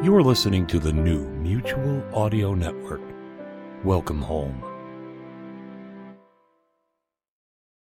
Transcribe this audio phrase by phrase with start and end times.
[0.00, 3.00] You are listening to the new Mutual Audio Network.
[3.82, 4.62] Welcome home.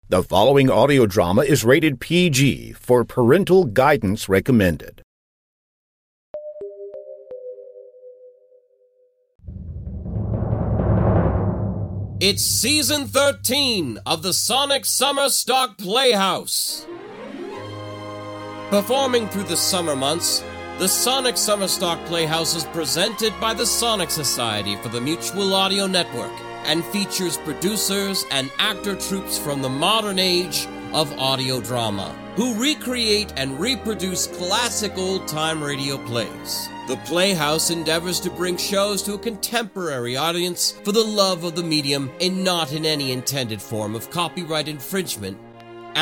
[0.08, 5.02] The following audio drama is rated PG for parental guidance recommended.
[12.18, 16.86] It's season 13 of the Sonic Summer Stock Playhouse.
[18.70, 20.42] Performing through the summer months,
[20.80, 25.86] the Sonic Summer Stock Playhouse is presented by the Sonic Society for the Mutual Audio
[25.86, 26.32] Network
[26.64, 33.30] and features producers and actor troops from the modern age of audio drama who recreate
[33.36, 36.70] and reproduce classic old time radio plays.
[36.88, 41.62] The Playhouse endeavors to bring shows to a contemporary audience for the love of the
[41.62, 45.36] medium and not in any intended form of copyright infringement.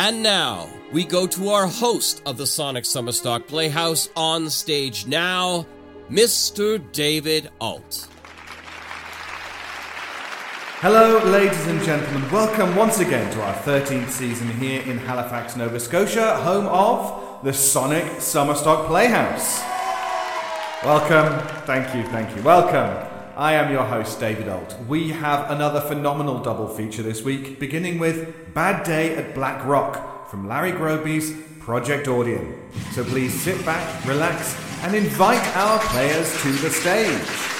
[0.01, 5.67] And now, we go to our host of the Sonic Summerstock Playhouse on stage now,
[6.09, 6.81] Mr.
[6.93, 8.07] David Ault.
[10.79, 12.31] Hello, ladies and gentlemen.
[12.31, 17.53] Welcome once again to our 13th season here in Halifax, Nova Scotia, home of the
[17.53, 19.61] Sonic Summerstock Playhouse.
[20.85, 21.45] Welcome.
[21.67, 22.43] Thank you, thank you.
[22.45, 23.08] Welcome.
[23.39, 24.77] I am your host, David Ault.
[24.89, 30.29] We have another phenomenal double feature this week, beginning with Bad Day at Black Rock
[30.29, 32.59] from Larry Groebe's Project Audion.
[32.95, 37.58] So please sit back, relax, and invite our players to the stage.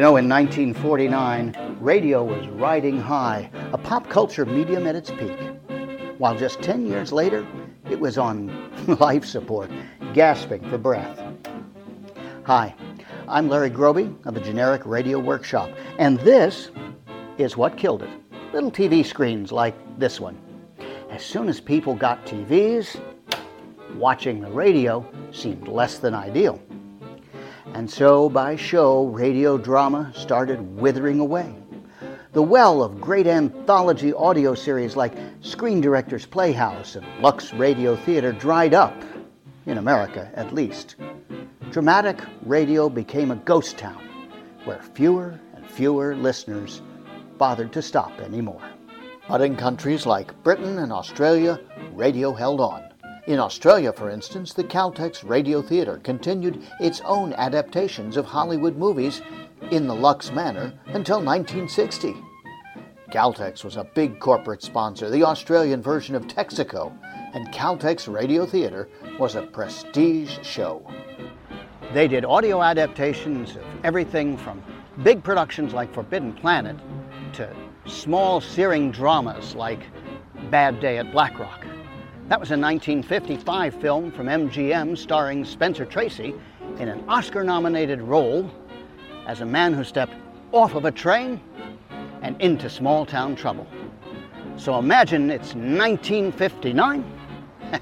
[0.00, 5.38] You know, in 1949, radio was riding high, a pop culture medium at its peak.
[6.16, 7.46] While just 10 years later,
[7.90, 8.48] it was on
[8.98, 9.70] life support,
[10.14, 11.22] gasping for breath.
[12.46, 12.74] Hi,
[13.28, 15.68] I'm Larry Groebe of the Generic Radio Workshop,
[15.98, 16.70] and this
[17.36, 18.08] is what killed it
[18.54, 20.38] little TV screens like this one.
[21.10, 22.98] As soon as people got TVs,
[23.96, 26.58] watching the radio seemed less than ideal.
[27.74, 31.54] And so, by show, radio drama started withering away.
[32.32, 38.32] The well of great anthology audio series like Screen Director's Playhouse and Lux Radio Theater
[38.32, 38.94] dried up,
[39.66, 40.96] in America at least.
[41.70, 44.04] Dramatic radio became a ghost town
[44.64, 46.82] where fewer and fewer listeners
[47.38, 48.68] bothered to stop anymore.
[49.28, 51.60] But in countries like Britain and Australia,
[51.92, 52.89] radio held on.
[53.30, 59.22] In Australia, for instance, the Caltex Radio Theatre continued its own adaptations of Hollywood movies
[59.70, 62.16] in the Lux manner until 1960.
[63.12, 66.92] Caltex was a big corporate sponsor, the Australian version of Texaco,
[67.32, 70.84] and Caltex Radio Theatre was a prestige show.
[71.94, 74.60] They did audio adaptations of everything from
[75.04, 76.78] big productions like Forbidden Planet
[77.34, 77.48] to
[77.86, 79.86] small searing dramas like
[80.50, 81.64] Bad Day at Black Rock.
[82.30, 86.32] That was a 1955 film from MGM starring Spencer Tracy
[86.78, 88.48] in an Oscar nominated role
[89.26, 90.14] as a man who stepped
[90.52, 91.40] off of a train
[92.22, 93.66] and into small town trouble.
[94.56, 97.04] So imagine it's 1959.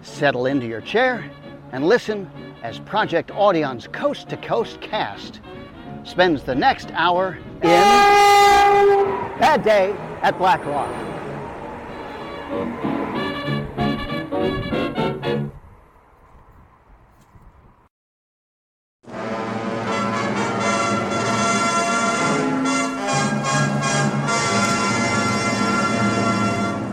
[0.00, 1.30] Settle into your chair
[1.72, 2.30] and listen
[2.62, 5.42] as Project Audion's coast to coast cast
[6.04, 7.68] spends the next hour in
[9.38, 9.92] Bad Day
[10.22, 10.88] at Black Rock.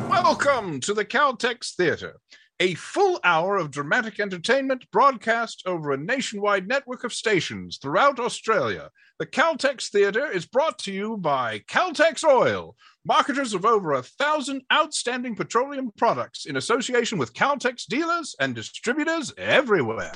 [0.10, 2.18] Welcome to the Caltex Theatre,
[2.60, 8.90] a full hour of dramatic entertainment broadcast over a nationwide network of stations throughout Australia.
[9.20, 12.76] The Caltex Theatre is brought to you by Caltex Oil,
[13.06, 19.34] marketers of over a thousand outstanding petroleum products in association with Caltex dealers and distributors
[19.38, 20.14] everywhere.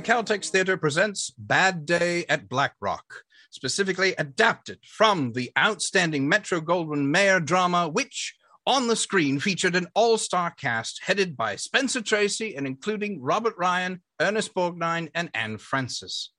[0.00, 6.58] The Caltex Theater presents Bad Day at Black Rock, specifically adapted from the outstanding Metro
[6.58, 8.34] Goldwyn Mayer drama, which
[8.66, 13.52] on the screen featured an all star cast headed by Spencer Tracy and including Robert
[13.58, 16.32] Ryan, Ernest Borgnine, and Anne Francis.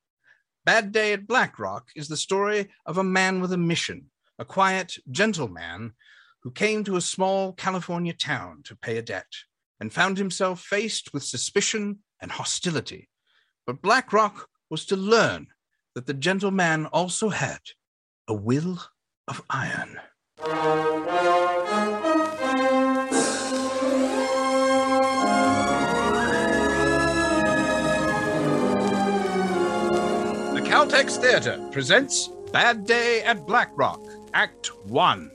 [0.66, 4.10] Bad Day at Black Rock is the story of a man with a mission,
[4.40, 5.94] a quiet, gentle man
[6.42, 9.32] who came to a small California town to pay a debt
[9.80, 13.08] and found himself faced with suspicion and hostility.
[13.72, 15.48] But Black Rock was to learn
[15.96, 17.62] that the gentleman also had
[18.28, 18.82] a will
[19.30, 19.98] of iron.
[20.36, 20.44] The
[30.68, 34.02] Caltex Theatre presents Bad Day at Black Rock,
[34.34, 35.32] Act 1.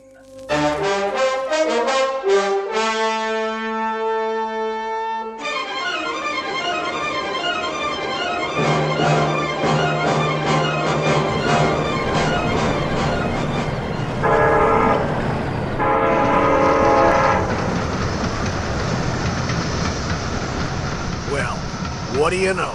[22.26, 22.73] What do you know?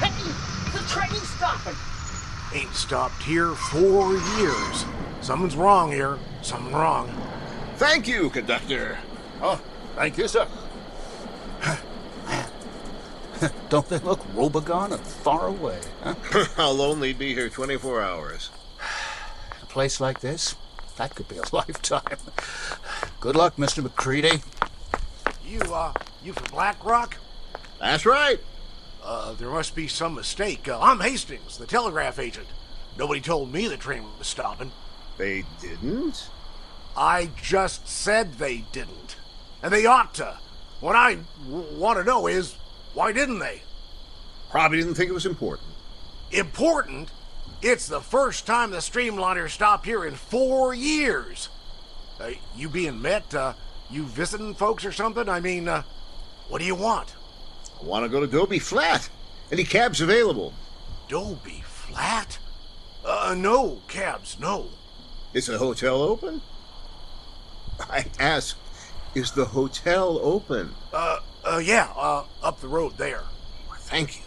[0.00, 0.10] Hey,
[0.72, 1.76] the train's stopping.
[2.52, 4.84] Ain't stopped here four years.
[5.20, 6.18] Something's wrong here.
[6.42, 7.08] Something wrong.
[7.76, 8.98] Thank you, conductor.
[9.40, 9.62] Oh,
[9.94, 10.48] thank you, sir.
[13.68, 15.78] Don't they look Robogon and far away?
[16.02, 16.16] Huh?
[16.58, 18.50] I'll only be here 24 hours.
[19.62, 20.56] A place like this,
[20.96, 22.18] that could be a lifetime.
[23.20, 23.80] Good luck, Mr.
[23.80, 24.40] McCready.
[25.46, 25.92] You, uh,
[26.24, 27.16] you from Black Rock?
[27.80, 28.38] That's right.
[29.02, 30.68] Uh, there must be some mistake.
[30.68, 32.46] Uh, I'm Hastings, the telegraph agent.
[32.98, 34.70] Nobody told me the train was stopping.
[35.16, 36.28] They didn't?
[36.96, 39.16] I just said they didn't.
[39.62, 40.38] And they ought to.
[40.80, 42.56] What I w- want to know is,
[42.92, 43.62] why didn't they?
[44.50, 45.68] Probably didn't think it was important.
[46.30, 47.10] Important?
[47.62, 51.48] It's the first time the Streamliner stopped here in four years.
[52.20, 53.54] Uh, you being met, uh,
[53.90, 55.28] you visiting folks or something?
[55.28, 55.82] I mean, uh,
[56.48, 57.14] what do you want?
[57.80, 59.08] I want to go to Dobie Flat.
[59.50, 60.52] Any cabs available?
[61.08, 62.38] Dobie Flat?
[63.04, 64.68] Uh, no cabs, no.
[65.32, 66.42] Is the hotel open?
[67.80, 68.56] I asked,
[69.14, 70.74] is the hotel open?
[70.92, 73.22] Uh, uh, yeah, uh, up the road there.
[73.80, 74.22] Thank you.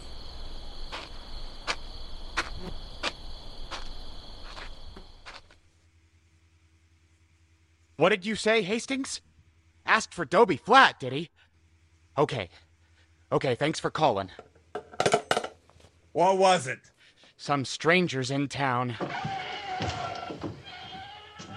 [7.96, 9.22] What did you say, Hastings?
[9.86, 11.30] Asked for Dobie Flat, did he?
[12.18, 12.50] Okay.
[13.34, 14.30] Okay, thanks for calling.
[16.12, 16.78] What was it?
[17.36, 18.92] Some strangers in town.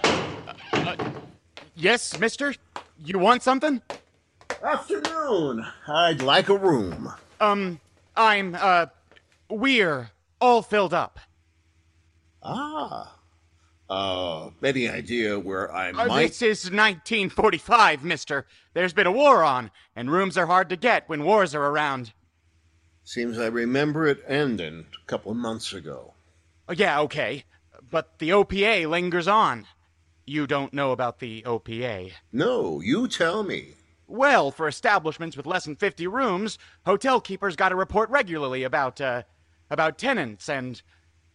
[0.03, 0.07] Uh,
[0.73, 0.95] uh,
[1.75, 2.55] yes, mister?
[3.05, 3.83] You want something?
[4.63, 5.67] Afternoon.
[5.87, 7.13] I'd like a room.
[7.39, 7.79] Um,
[8.15, 8.87] I'm, uh,
[9.47, 10.09] we're
[10.41, 11.19] all filled up.
[12.41, 13.16] Ah.
[13.89, 16.27] Uh, any idea where I Uh, might.
[16.27, 18.45] This is 1945, mister.
[18.73, 22.11] There's been a war on, and rooms are hard to get when wars are around.
[23.03, 26.13] Seems I remember it ending a couple of months ago.
[26.67, 27.45] Uh, Yeah, okay.
[27.89, 29.65] But the OPA lingers on.
[30.25, 32.11] You don't know about the OPA.
[32.33, 33.75] No, you tell me.
[34.07, 38.99] Well, for establishments with less than 50 rooms, hotel keepers got to report regularly about,
[38.99, 39.23] uh,
[39.69, 40.81] about tenants and,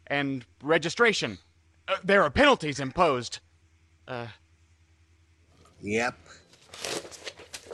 [0.07, 1.39] and registration.
[1.89, 3.41] Uh, there are penalties imposed.
[4.07, 4.27] Uh,
[5.83, 6.15] Yep.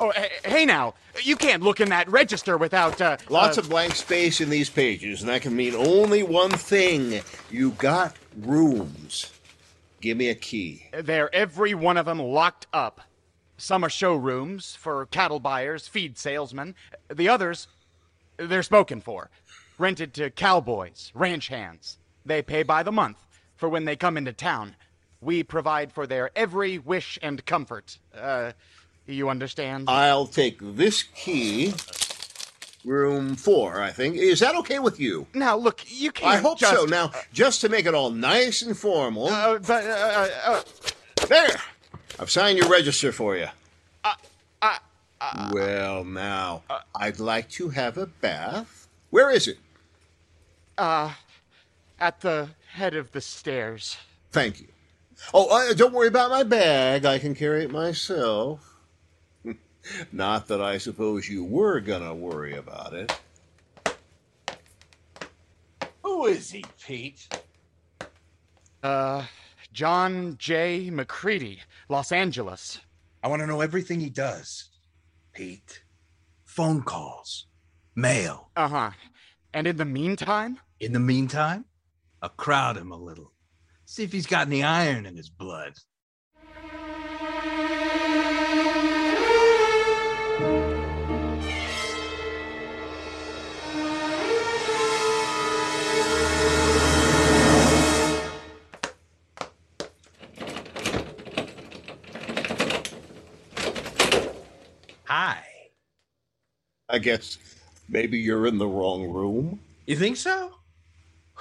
[0.00, 3.18] oh, hey, hey now, you can't look in that register without, uh.
[3.28, 7.20] Lots uh, of blank space in these pages, and that can mean only one thing.
[7.50, 9.30] You got rooms.
[10.00, 10.86] Give me a key.
[10.92, 13.02] They're every one of them locked up.
[13.58, 16.76] Some are showrooms for cattle buyers, feed salesmen.
[17.12, 17.66] The others,
[18.38, 19.28] they're spoken for.
[19.76, 21.98] Rented to cowboys, ranch hands.
[22.24, 23.18] They pay by the month
[23.58, 24.74] for when they come into town.
[25.20, 27.98] We provide for their every wish and comfort.
[28.16, 28.52] Uh,
[29.04, 29.90] you understand?
[29.90, 31.74] I'll take this key.
[32.84, 34.16] Room four, I think.
[34.16, 35.26] Is that okay with you?
[35.34, 36.32] Now, look, you can't.
[36.32, 36.84] I hope just, so.
[36.84, 39.28] Now, just to make it all nice and formal.
[39.28, 40.62] Uh, but, uh, uh,
[41.26, 41.60] there!
[42.20, 43.48] I've signed your register for you.
[44.04, 44.14] uh,
[44.62, 46.62] uh, well, now,
[46.94, 48.88] I'd like to have a bath.
[49.10, 49.58] Where is it?
[50.78, 51.12] uh,
[51.98, 53.96] at the head of the stairs.
[54.30, 54.68] Thank you.
[55.34, 57.04] Oh, uh, don't worry about my bag.
[57.04, 58.78] I can carry it myself.
[60.12, 63.12] Not that I suppose you were gonna worry about it.
[66.04, 67.28] Who is he, Pete?
[68.82, 69.24] Uh,
[69.72, 70.90] John J.
[70.90, 72.78] McCready, Los Angeles.
[73.22, 74.68] I want to know everything he does.
[75.32, 75.82] Pete.
[76.44, 77.46] Phone calls.
[77.96, 78.50] Mail.
[78.54, 78.90] Uh huh.
[79.52, 80.60] And in the meantime?
[80.78, 81.64] In the meantime,
[82.20, 83.32] I'll crowd him a little.
[83.84, 85.74] See if he's got any iron in his blood.
[105.04, 105.42] Hi.
[106.90, 107.38] I guess
[107.88, 109.60] maybe you're in the wrong room.
[109.86, 110.57] You think so?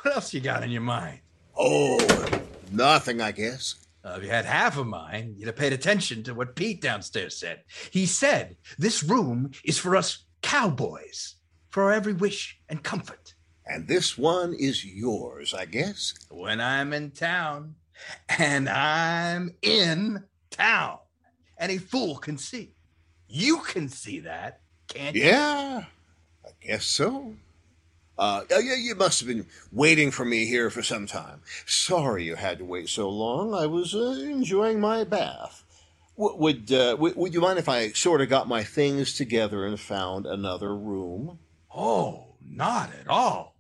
[0.02, 1.20] What else you got in your mind?
[1.58, 2.00] Oh,
[2.72, 3.76] nothing, I guess.
[4.06, 7.36] Uh, if you had half of mine, you'd have paid attention to what Pete downstairs
[7.36, 7.64] said.
[7.92, 11.36] He said, This room is for us cowboys,
[11.70, 13.34] for our every wish and comfort.
[13.66, 16.14] And this one is yours, I guess.
[16.30, 17.76] When I'm in town,
[18.30, 21.00] and I'm in town.
[21.60, 22.74] Any fool can see.
[23.28, 25.24] You can see that, can't you?
[25.24, 25.84] Yeah,
[26.46, 27.36] I guess so.
[28.18, 31.42] Uh, yeah, you must have been waiting for me here for some time.
[31.66, 33.54] Sorry you had to wait so long.
[33.54, 35.64] I was uh, enjoying my bath.
[36.18, 39.66] W- would, uh, w- would you mind if I sort of got my things together
[39.66, 41.38] and found another room?
[41.74, 43.56] Oh, not at all.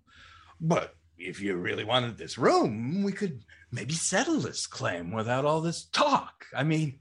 [0.60, 5.62] But if you really wanted this room, we could maybe settle this claim without all
[5.62, 6.46] this talk.
[6.56, 7.00] I mean,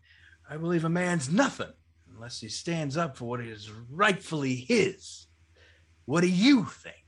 [0.48, 1.72] I believe a man's nothing
[2.14, 5.26] unless he stands up for what is rightfully his.
[6.04, 7.05] What do you think?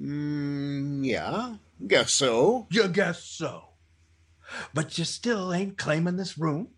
[0.00, 2.66] Mm, yeah, guess so.
[2.70, 3.64] You guess so.
[4.72, 6.68] But you still ain't claiming this room?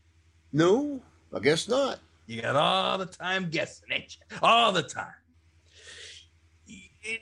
[0.52, 1.00] No,
[1.34, 2.00] I guess not.
[2.26, 4.38] You got all the time guessing, ain't you?
[4.42, 5.06] All the time.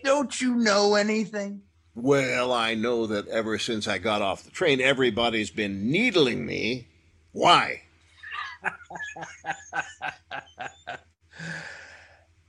[0.04, 1.62] Don't you know anything?
[1.95, 6.88] Well, I know that ever since I got off the train, everybody's been needling me.
[7.33, 7.83] Why?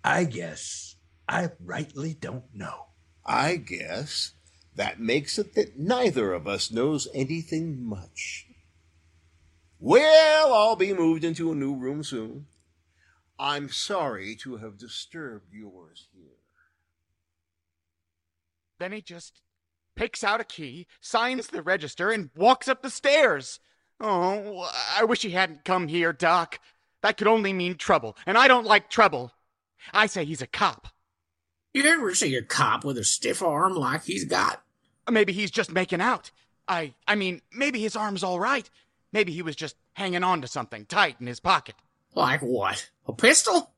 [0.04, 0.96] I guess
[1.28, 2.91] I rightly don't know.
[3.34, 4.34] I guess
[4.76, 8.46] that makes it that neither of us knows anything much.
[9.80, 12.48] Well, I'll be moved into a new room soon.
[13.40, 16.40] I'm sorry to have disturbed yours here.
[18.80, 19.40] Then he just
[19.96, 23.62] picks out a key, signs the register, and walks up the stairs.
[24.02, 26.60] Oh, I wish he hadn't come here, Doc.
[27.02, 29.32] That could only mean trouble, and I don't like trouble.
[29.94, 30.90] I say he's a cop.
[31.74, 34.62] You ever see a cop with a stiff arm like he's got?
[35.10, 36.32] Maybe he's just making out.
[36.68, 38.70] I I mean, maybe his arm's all right.
[39.14, 41.76] Maybe he was just hanging on to something tight in his pocket.
[42.14, 42.90] Like what?
[43.08, 43.72] A pistol?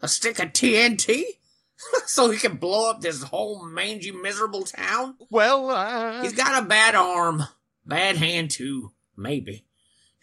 [0.00, 1.24] A stick of TNT?
[2.06, 5.16] so he can blow up this whole mangy, miserable town?
[5.30, 6.22] Well, uh...
[6.22, 7.44] He's got a bad arm.
[7.86, 8.92] Bad hand, too.
[9.16, 9.64] Maybe.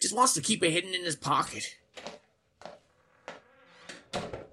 [0.00, 1.76] Just wants to keep it hidden in his pocket.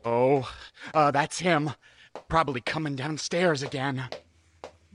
[0.05, 0.49] Oh,
[0.93, 1.71] uh, that's him.
[2.29, 4.03] Probably coming downstairs again.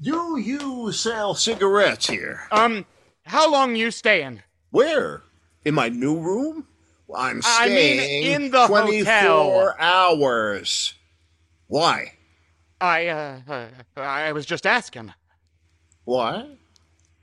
[0.01, 2.43] Do you sell cigarettes here?
[2.53, 2.87] Um,
[3.27, 4.43] how long you staying?
[4.71, 5.23] Where?
[5.65, 6.67] In my new room?
[7.15, 9.75] I'm staying I staying mean, in the 24 hotel.
[9.79, 10.95] hours.
[11.67, 12.13] Why?
[12.81, 13.67] I, uh, uh,
[14.01, 15.13] I was just asking.
[16.05, 16.47] Why?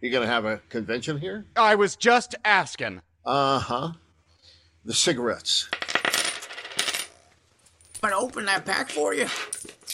[0.01, 1.45] You gonna have a convention here?
[1.55, 3.01] I was just asking.
[3.25, 3.91] Uh huh.
[4.83, 5.69] The cigarettes.
[8.03, 9.27] I'm gonna open that pack for you?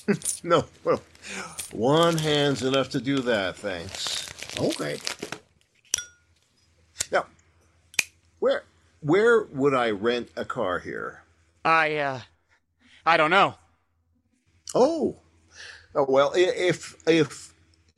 [0.44, 1.02] no, well,
[1.72, 4.30] one hand's enough to do that, thanks.
[4.58, 5.00] Okay.
[7.12, 7.26] Now,
[8.40, 8.64] where
[9.02, 11.24] where would I rent a car here?
[11.64, 12.22] I, uh,
[13.06, 13.56] I don't know.
[14.74, 15.18] Oh,
[15.94, 17.54] oh well, if if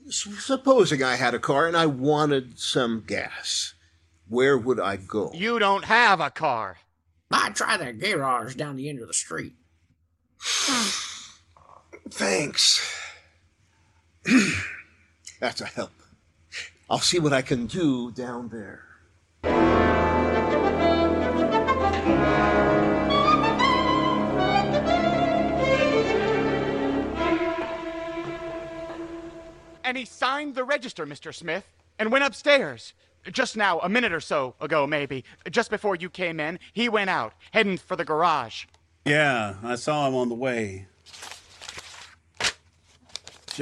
[0.09, 3.75] supposing I had a car and I wanted some gas,
[4.27, 5.31] where would I go?
[5.33, 6.77] You don't have a car.
[7.31, 9.53] I'd try that garage down the end of the street.
[12.11, 12.81] Thanks.
[15.39, 15.91] That's a help.
[16.89, 18.85] I'll see what I can do down there.
[29.83, 31.33] And he signed the register, Mr.
[31.33, 31.65] Smith,
[31.97, 32.93] and went upstairs.
[33.31, 37.09] Just now, a minute or so ago, maybe, just before you came in, he went
[37.09, 38.65] out, heading for the garage.
[39.05, 40.87] Yeah, I saw him on the way.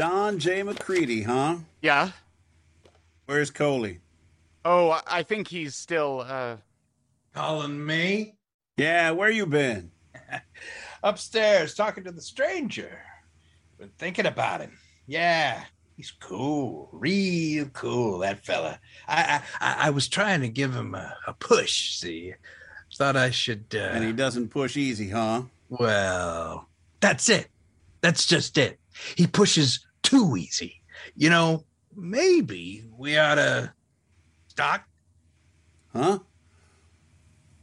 [0.02, 0.62] John J.
[0.62, 1.56] McCready, huh?
[1.82, 2.12] Yeah?
[3.26, 4.00] Where's Coley?
[4.64, 6.58] Oh, I- I think he's still, uh.
[7.34, 8.36] Calling me?
[8.78, 9.90] Yeah, where you been?
[11.04, 13.02] Upstairs talking to the stranger.
[13.80, 14.78] Been thinking about him.
[15.08, 15.64] Yeah,
[15.96, 18.80] he's cool, real cool, that fella.
[19.08, 22.36] I I, I I was trying to give him a, a push, see.
[22.96, 23.66] Thought I should.
[23.74, 25.42] Uh, And he doesn't push easy, huh?
[25.70, 26.68] Well,
[27.00, 27.48] that's it.
[28.02, 28.80] That's just it.
[29.16, 30.82] He pushes too easy.
[31.16, 33.74] You know, maybe we ought to.
[34.56, 34.88] Doc?
[35.94, 36.20] Huh?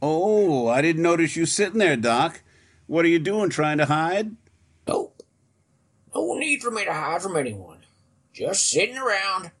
[0.01, 2.41] Oh, I didn't notice you sitting there, Doc.
[2.87, 4.35] What are you doing, trying to hide?
[4.87, 5.23] Nope.
[6.13, 7.79] No need for me to hide from anyone.
[8.31, 9.51] Just sitting around,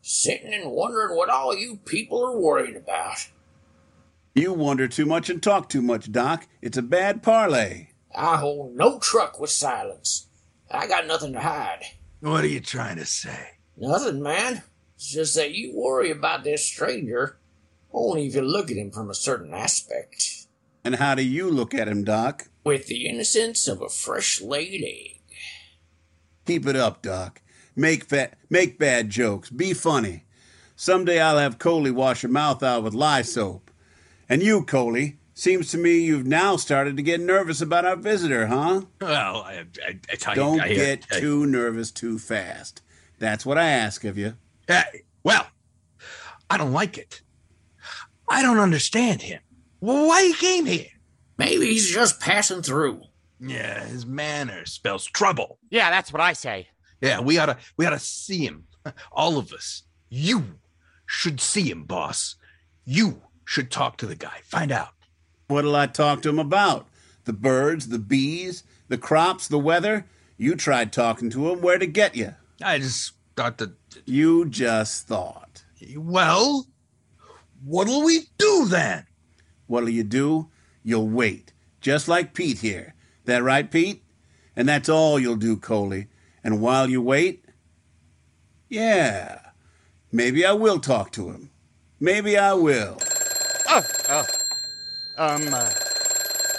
[0.00, 3.28] sitting and wondering what all you people are worried about.
[4.34, 6.46] You wonder too much and talk too much, Doc.
[6.62, 7.88] It's a bad parlay.
[8.14, 10.26] I hold no truck with silence.
[10.70, 11.84] I got nothing to hide.
[12.26, 13.50] What are you trying to say?
[13.76, 14.64] Nothing, man.
[14.96, 17.38] It's just that you worry about this stranger
[17.92, 20.48] only if you look at him from a certain aspect.
[20.82, 22.48] And how do you look at him, Doc?
[22.64, 25.20] With the innocence of a fresh laid egg.
[26.46, 27.42] Keep it up, Doc.
[27.76, 29.48] Make fa- make bad jokes.
[29.48, 30.24] Be funny.
[30.74, 33.70] Someday I'll have Coley wash your mouth out with lye soap.
[34.28, 38.46] And you, Coley, seems to me you've now started to get nervous about our visitor,
[38.46, 38.82] huh?
[39.00, 42.82] Well, I, I, I tell Don't you, I, get I, too nervous too fast.
[43.18, 44.34] That's what I ask of you.
[44.66, 45.46] Hey, well,
[46.50, 47.20] I don't like it.
[48.28, 49.40] I don't understand him.
[49.78, 50.86] Why he came here?
[51.38, 53.02] Maybe he's just passing through.
[53.38, 55.58] Yeah, his manner spells trouble.
[55.70, 56.68] Yeah, that's what I say.
[57.02, 58.64] Yeah, we oughta we oughta see him.
[59.12, 59.82] All of us.
[60.08, 60.58] You
[61.04, 62.36] should see him, boss.
[62.86, 64.40] You should talk to the guy.
[64.44, 64.95] Find out.
[65.48, 66.88] What'll I talk to him about?
[67.24, 70.06] The birds, the bees, the crops, the weather?
[70.36, 71.60] You tried talking to him.
[71.60, 72.34] Where'd it get you?
[72.62, 73.72] I just thought that.
[74.04, 75.64] You just thought.
[75.96, 76.66] Well,
[77.64, 79.06] what'll we do then?
[79.66, 80.50] What'll you do?
[80.82, 81.52] You'll wait.
[81.80, 82.94] Just like Pete here.
[83.24, 84.04] That right, Pete?
[84.54, 86.08] And that's all you'll do, Coley.
[86.42, 87.44] And while you wait,
[88.68, 89.40] yeah,
[90.12, 91.50] maybe I will talk to him.
[92.00, 92.98] Maybe I will.
[93.68, 93.95] Oh, oh.
[95.18, 95.70] Um, uh,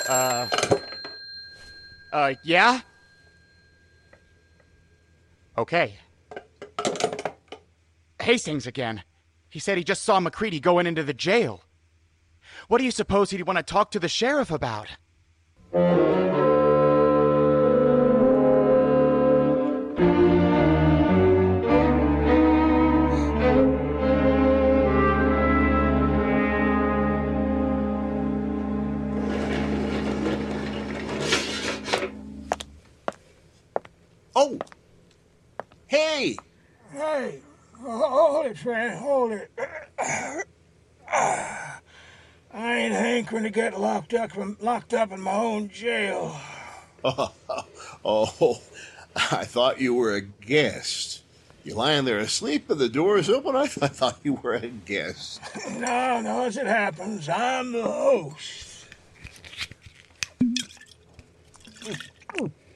[0.10, 0.48] uh,
[2.12, 2.82] uh, yeah?
[5.58, 5.96] Okay.
[8.22, 9.04] Hastings again.
[9.50, 11.62] He said he just saw McCready going into the jail.
[12.68, 14.88] What do you suppose he'd want to talk to the sheriff about?
[34.40, 34.60] Oh!
[35.88, 36.38] Hey!
[36.92, 37.42] Hey,
[37.82, 39.50] hold it, friend, hold it.
[41.10, 41.80] I
[42.54, 46.40] ain't hankering to get locked up locked up in my own jail.
[47.04, 47.34] Oh,
[48.06, 48.62] oh,
[49.16, 51.24] I thought you were a guest.
[51.64, 53.56] You lying there asleep and the door is open?
[53.56, 55.42] I, I thought you were a guest.
[55.80, 58.86] No, no, as it happens, I'm the host.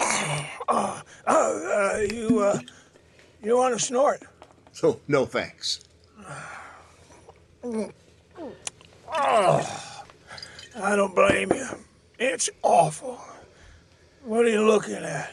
[0.00, 2.58] Uh, uh, you, uh,
[3.42, 4.22] you want to snort?
[4.72, 5.80] So, no thanks.
[7.64, 7.90] Oh,
[10.76, 11.66] I don't blame you.
[12.18, 13.20] It's awful.
[14.24, 15.30] What are you looking at?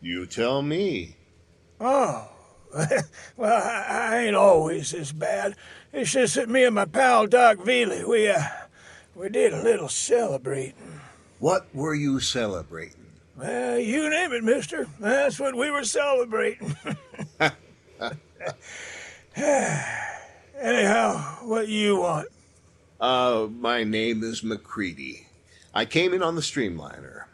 [0.00, 1.16] You tell me.
[1.80, 2.28] Oh,
[3.36, 5.56] well, I, I ain't always this bad.
[5.92, 8.42] It's just that me and my pal Doc Velie, we, uh,
[9.14, 11.00] we did a little celebrating.
[11.38, 12.99] What were you celebrating?
[13.42, 14.86] You name it, mister.
[14.98, 16.76] That's what we were celebrating.
[19.36, 22.28] Anyhow, what you want?
[23.00, 25.26] Uh, my name is McCready.
[25.72, 27.24] I came in on the Streamliner.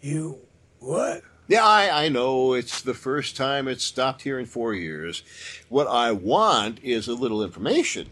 [0.00, 0.38] You
[0.78, 1.22] what?
[1.46, 2.54] Yeah, I, I know.
[2.54, 5.22] It's the first time it's stopped here in four years.
[5.68, 8.08] What I want is a little information.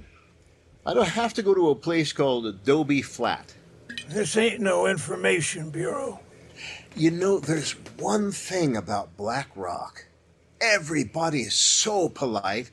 [0.84, 3.54] I don't have to go to a place called Adobe Flat.
[4.08, 6.20] This ain't no information bureau.
[6.94, 10.06] You know, there's one thing about Black Rock.
[10.60, 12.70] Everybody is so polite,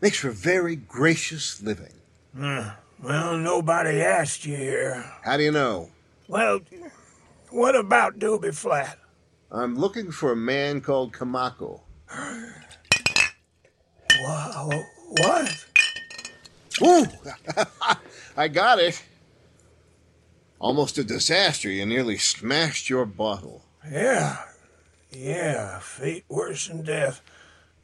[0.00, 1.94] makes for very gracious living.
[2.38, 5.04] Uh, well, nobody asked you here.
[5.22, 5.88] How do you know?
[6.26, 6.60] Well,
[7.50, 8.98] what about Doby Flat?
[9.52, 11.80] I'm looking for a man called Komoko.
[14.22, 14.70] Wow,
[15.08, 15.64] what?
[16.82, 17.06] Ooh!
[18.36, 19.00] I got it.
[20.60, 21.70] Almost a disaster.
[21.70, 23.62] You nearly smashed your bottle.
[23.90, 24.44] Yeah,
[25.10, 27.22] yeah, fate worse than death.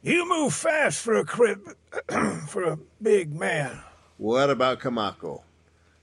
[0.03, 1.75] You move fast for a crib,
[2.47, 3.79] for a big man.
[4.17, 5.41] What about Komoko?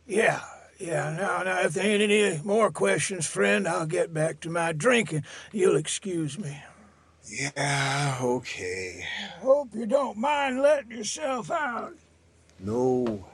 [0.07, 0.41] Yeah,
[0.79, 1.17] yeah.
[1.17, 5.25] Now, now, if there ain't any more questions, friend, I'll get back to my drinking.
[5.53, 6.61] You'll excuse me.
[7.25, 9.07] Yeah, okay.
[9.41, 11.95] Hope you don't mind letting yourself out.
[12.59, 13.25] No.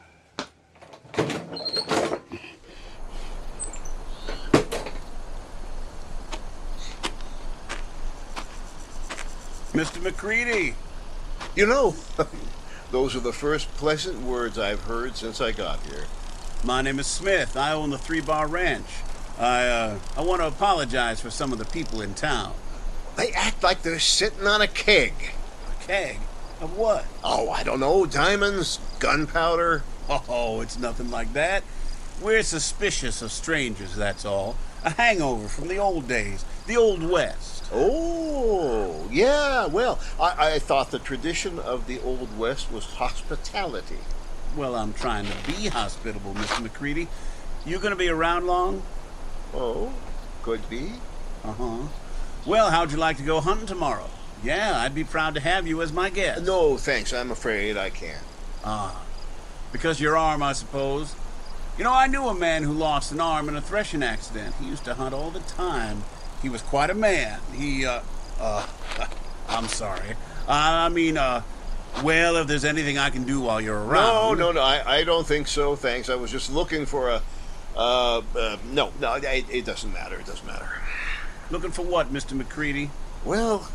[9.72, 10.02] Mr.
[10.02, 10.74] McCready.
[11.54, 11.94] You know,
[12.90, 16.06] those are the first pleasant words I've heard since I got here.
[16.64, 17.56] My name is Smith.
[17.56, 18.88] I own the Three Bar Ranch.
[19.38, 22.54] I, uh, I want to apologize for some of the people in town.
[23.16, 25.14] They act like they're sitting on a keg.
[25.70, 26.18] A keg?
[26.60, 27.06] Of what?
[27.24, 28.06] Oh, I don't know.
[28.06, 29.82] Diamonds, gunpowder.
[30.08, 31.62] Oh, it's nothing like that.
[32.20, 34.56] We're suspicious of strangers, that's all.
[34.84, 37.64] A hangover from the old days, the Old West.
[37.72, 39.66] Oh, yeah.
[39.66, 43.98] Well, I, I thought the tradition of the Old West was hospitality.
[44.56, 46.62] Well, I'm trying to be hospitable, Mr.
[46.62, 47.08] McCready.
[47.66, 48.84] You gonna be around long?
[49.52, 49.92] Oh,
[50.42, 50.92] could be.
[51.42, 51.88] Uh huh.
[52.46, 54.08] Well, how'd you like to go hunting tomorrow?
[54.44, 56.44] Yeah, I'd be proud to have you as my guest.
[56.44, 57.12] No, thanks.
[57.12, 58.24] I'm afraid I can't.
[58.64, 59.02] Ah,
[59.72, 61.16] because your arm, I suppose.
[61.76, 64.54] You know, I knew a man who lost an arm in a threshing accident.
[64.60, 66.04] He used to hunt all the time.
[66.42, 67.40] He was quite a man.
[67.54, 68.00] He, uh,
[68.40, 68.66] uh,
[69.48, 70.14] I'm sorry.
[70.48, 71.42] I mean, uh,
[72.02, 74.38] well, if there's anything I can do while you're around.
[74.38, 74.62] No, no, no.
[74.62, 75.76] I, I don't think so.
[75.76, 76.08] Thanks.
[76.08, 77.22] I was just looking for a.
[77.76, 79.14] Uh, uh no, no.
[79.14, 80.16] It, it doesn't matter.
[80.16, 80.68] It doesn't matter.
[81.50, 82.32] Looking for what, Mr.
[82.32, 82.90] McCready?
[83.24, 83.68] Well,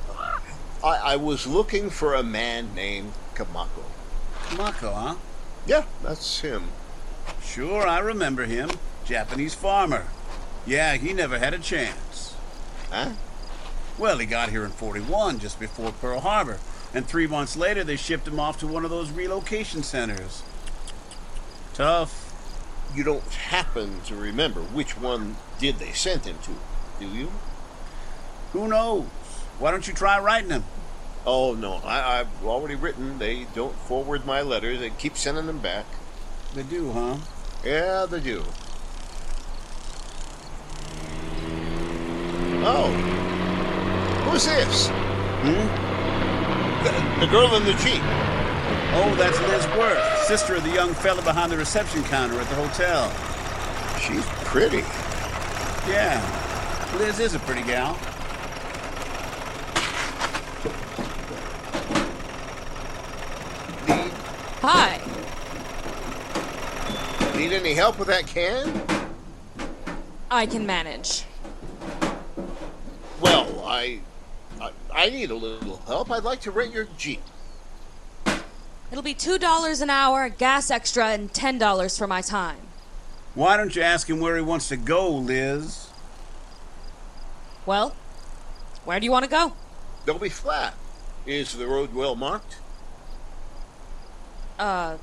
[0.84, 3.84] I, I was looking for a man named Komoko.
[4.45, 5.15] Komoko, huh?
[5.67, 6.69] Yeah, that's him.
[7.41, 8.69] Sure, I remember him.
[9.04, 10.06] Japanese farmer.
[10.65, 11.97] Yeah, he never had a chance.
[12.95, 13.12] Huh?
[13.97, 16.60] Well, he got here in 41, just before Pearl Harbor.
[16.93, 20.43] And three months later, they shipped him off to one of those relocation centers.
[21.73, 22.21] Tough.
[22.95, 26.51] You don't happen to remember which one did they send him to,
[27.01, 27.34] do you?
[28.53, 29.08] Who knows?
[29.60, 30.63] Why don't you try writing him?
[31.25, 31.81] Oh, no.
[31.84, 33.19] I, I've already written.
[33.19, 34.79] They don't forward my letters.
[34.79, 35.86] They keep sending them back.
[36.53, 37.17] They do, huh?
[37.65, 38.45] Yeah, they do.
[42.67, 42.91] Oh.
[44.28, 44.88] Who's this?
[44.89, 45.86] Hmm?
[46.84, 48.01] The, the girl in the Jeep.
[48.97, 52.56] Oh, that's Liz Wirth, sister of the young fella behind the reception counter at the
[52.56, 53.12] hotel.
[53.99, 54.80] She's pretty.
[55.88, 56.19] Yeah.
[56.97, 57.93] Liz is a pretty gal.
[64.62, 64.99] Hi.
[67.38, 68.82] need any help with that can?
[70.32, 71.25] I can manage.
[73.25, 74.01] Well, I,
[74.61, 76.11] I I need a little help.
[76.11, 77.21] I'd like to rent your Jeep.
[78.91, 82.59] It'll be $2 an hour, gas extra, and $10 for my time.
[83.33, 85.89] Why don't you ask him where he wants to go, Liz?
[87.65, 87.95] Well,
[88.85, 89.53] where do you want to go?
[90.05, 90.75] They'll be flat.
[91.25, 92.57] Is the road well marked?
[94.59, 94.97] Uh,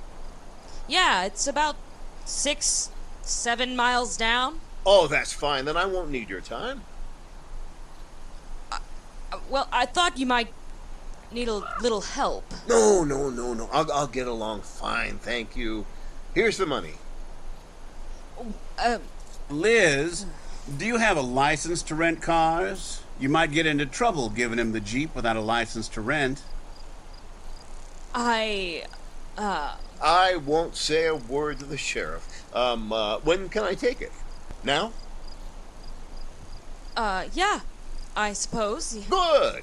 [0.87, 1.75] yeah, it's about
[2.25, 2.91] six,
[3.23, 4.61] seven miles down.
[4.87, 5.65] Oh, that's fine.
[5.65, 6.83] Then I won't need your time.
[9.51, 10.49] Well, I thought you might
[11.31, 12.45] need a little help.
[12.69, 13.69] No, no, no, no.
[13.73, 15.87] I'll, I'll get along fine, thank you.
[16.35, 16.95] Here's the money.
[18.79, 18.99] Uh,
[19.51, 20.27] Liz,
[20.79, 23.03] do you have a license to rent cars?
[23.21, 26.43] You might get into trouble giving him the Jeep without a license to rent.
[28.15, 28.85] I,
[29.39, 29.77] uh.
[30.03, 32.45] I won't say a word to the sheriff.
[32.55, 34.13] Um, uh, when can I take it?
[34.65, 34.93] Now?
[36.97, 37.61] Uh, yeah,
[38.17, 38.95] I suppose.
[39.09, 39.63] Good.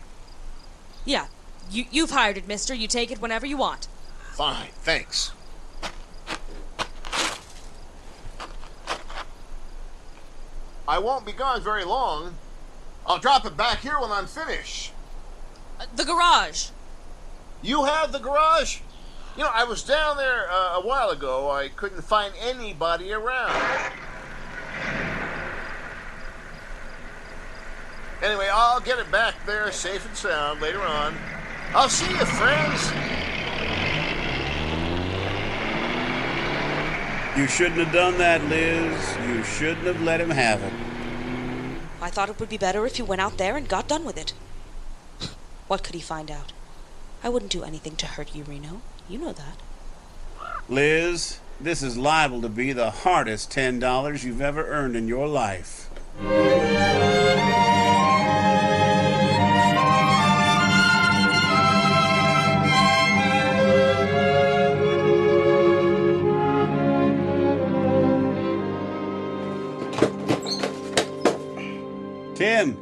[1.05, 1.27] Yeah,
[1.69, 2.73] you, you've hired it, mister.
[2.73, 3.87] You take it whenever you want.
[4.33, 5.31] Fine, thanks.
[10.87, 12.35] I won't be gone very long.
[13.05, 14.91] I'll drop it back here when I'm finished.
[15.79, 16.69] Uh, the garage.
[17.61, 18.79] You have the garage?
[19.37, 21.51] You know, I was down there uh, a while ago.
[21.51, 23.53] I couldn't find anybody around.
[28.21, 31.15] Anyway, I'll get it back there safe and sound later on.
[31.73, 32.91] I'll see you, friends.
[37.37, 39.17] You shouldn't have done that, Liz.
[39.25, 40.73] You shouldn't have let him have it.
[42.01, 44.17] I thought it would be better if you went out there and got done with
[44.17, 44.33] it.
[45.67, 46.51] What could he find out?
[47.23, 48.81] I wouldn't do anything to hurt you, Reno.
[49.07, 49.57] You know that.
[50.67, 55.89] Liz, this is liable to be the hardest $10 you've ever earned in your life.
[72.39, 72.77] Tim.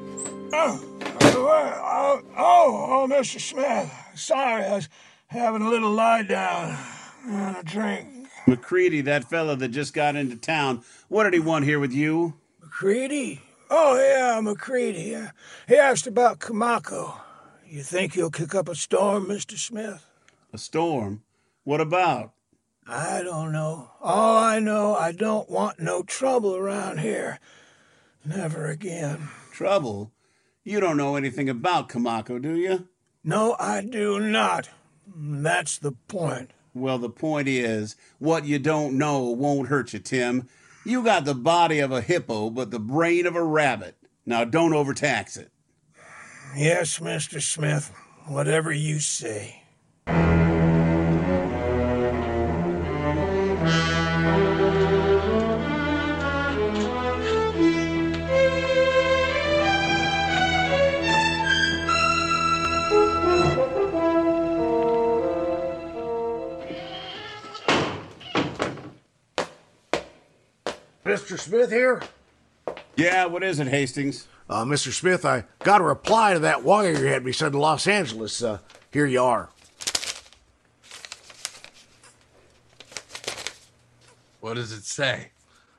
[0.53, 3.41] Oh, oh, oh, oh, Mr.
[3.41, 3.91] Smith.
[4.13, 4.87] Sorry, I was
[5.25, 6.77] having a little lie down
[7.25, 8.07] and a drink.
[8.45, 12.35] McCready, that fellow that just got into town, what did he want here with you?
[12.61, 13.41] McCready?
[13.71, 15.17] Oh, yeah, McCready.
[15.67, 17.15] He asked about Komoko.
[17.65, 19.57] You think he'll kick up a storm, Mr.
[19.57, 20.05] Smith?
[20.53, 21.23] A storm?
[21.63, 22.31] What about?
[22.87, 23.89] I don't know.
[24.03, 27.39] All I know, I don't want no trouble around here.
[28.23, 29.29] Never again.
[29.57, 30.11] Trouble?
[30.63, 32.87] You don't know anything about Komoko, do you?
[33.23, 34.69] No, I do not.
[35.07, 36.51] That's the point.
[36.75, 40.47] Well, the point is, what you don't know won't hurt you, Tim.
[40.85, 43.95] You got the body of a hippo, but the brain of a rabbit.
[44.27, 45.51] Now, don't overtax it.
[46.55, 47.41] Yes, Mr.
[47.41, 47.91] Smith.
[48.27, 49.63] Whatever you say.
[71.47, 72.01] Smith here?
[72.97, 74.27] Yeah, what is it, Hastings?
[74.49, 74.91] Uh, Mr.
[74.91, 78.43] Smith, I got a reply to that wire you had me sent to Los Angeles.
[78.43, 78.59] Uh,
[78.91, 79.47] here you are.
[84.41, 85.29] What does it say?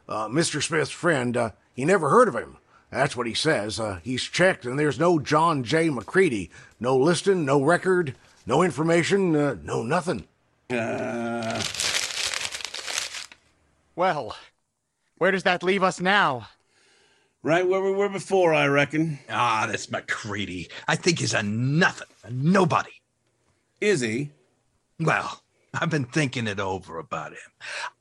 [0.09, 0.63] Uh, Mr.
[0.63, 2.57] Smith's friend, uh, he never heard of him.
[2.91, 3.79] That's what he says.
[3.79, 5.91] Uh, he's checked, and there's no John J.
[5.91, 6.51] McCready.
[6.81, 8.15] No listing, no record,
[8.47, 10.25] no information, uh, no nothing.
[10.71, 11.63] Uh...
[13.95, 14.35] Well,
[15.19, 16.49] where does that leave us now?
[17.43, 19.19] Right where we were before, I reckon.
[19.31, 20.69] Ah, this McCready.
[20.89, 22.91] I think he's a nothing, a nobody.
[23.81, 24.31] Is he?
[24.99, 25.43] Well,
[25.75, 27.39] I've been thinking it over about him.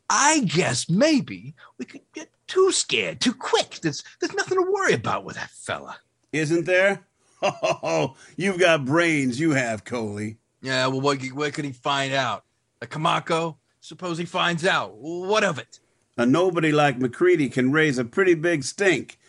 [0.10, 3.80] I guess maybe we could get too scared too quick.
[3.82, 5.98] There's there's nothing to worry about with that fella.
[6.32, 7.04] Isn't there?
[7.44, 10.38] Oh, you've got brains, you have, Coley.
[10.64, 12.44] Yeah, well, what, what could he find out?
[12.82, 13.58] A Komoko?
[13.80, 14.96] Suppose he finds out.
[14.96, 15.80] What of it?
[16.18, 19.20] A nobody like McCready can raise a pretty big stink.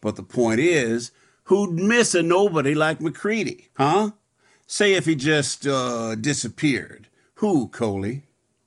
[0.00, 1.12] But the point is,
[1.44, 4.10] who'd miss a nobody like McCready, huh?
[4.66, 7.08] Say if he just, uh, disappeared.
[7.36, 8.22] Who, Coley?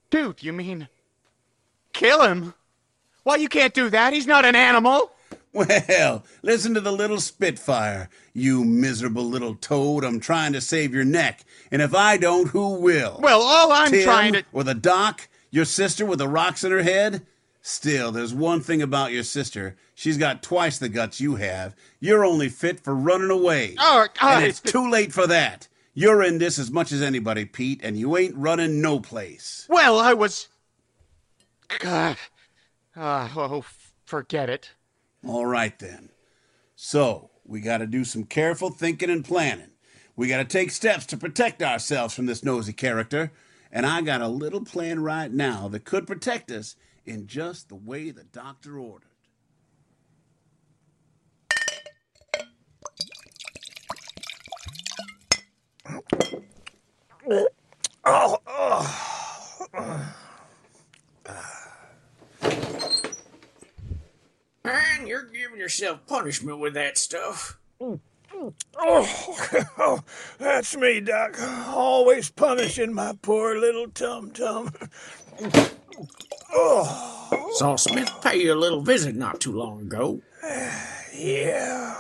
[0.10, 0.88] Dude, you mean
[1.94, 2.54] kill him?
[3.24, 4.14] Why, you can't do that.
[4.14, 5.12] He's not an animal.
[5.52, 8.10] Well, listen to the little Spitfire.
[8.34, 11.46] You miserable little toad, I'm trying to save your neck.
[11.72, 13.20] And if I don't, who will?
[13.22, 14.44] Well, all I'm Tim, trying to.
[14.52, 15.30] Or the doc?
[15.52, 17.26] Your sister with the rocks in her head?
[17.68, 19.76] Still, there's one thing about your sister.
[19.96, 21.76] She's got twice the guts you have.
[22.00, 23.74] You're only fit for running away.
[23.80, 25.68] Oh, and it's too late for that.
[25.96, 29.66] You're in this as much as anybody, Pete, and you ain't running no place.
[29.68, 30.48] Well, I was.
[31.80, 32.18] God.
[32.96, 33.66] Uh, oh,
[34.06, 34.70] forget it.
[35.26, 36.10] All right, then.
[36.76, 39.72] So, we got to do some careful thinking and planning.
[40.16, 43.32] We got to take steps to protect ourselves from this nosy character.
[43.72, 46.76] And I got a little plan right now that could protect us
[47.06, 49.10] in just the way the doctor ordered.
[58.08, 60.16] Oh, oh.
[64.64, 67.58] Man, you're giving yourself punishment with that stuff.
[68.78, 70.04] Oh,
[70.38, 71.40] that's me, Doc.
[71.68, 74.72] Always punishing my poor little tum tum.
[76.54, 77.52] Oh.
[77.56, 80.22] Saw Smith pay you a little visit not too long ago.
[81.14, 81.96] Yeah.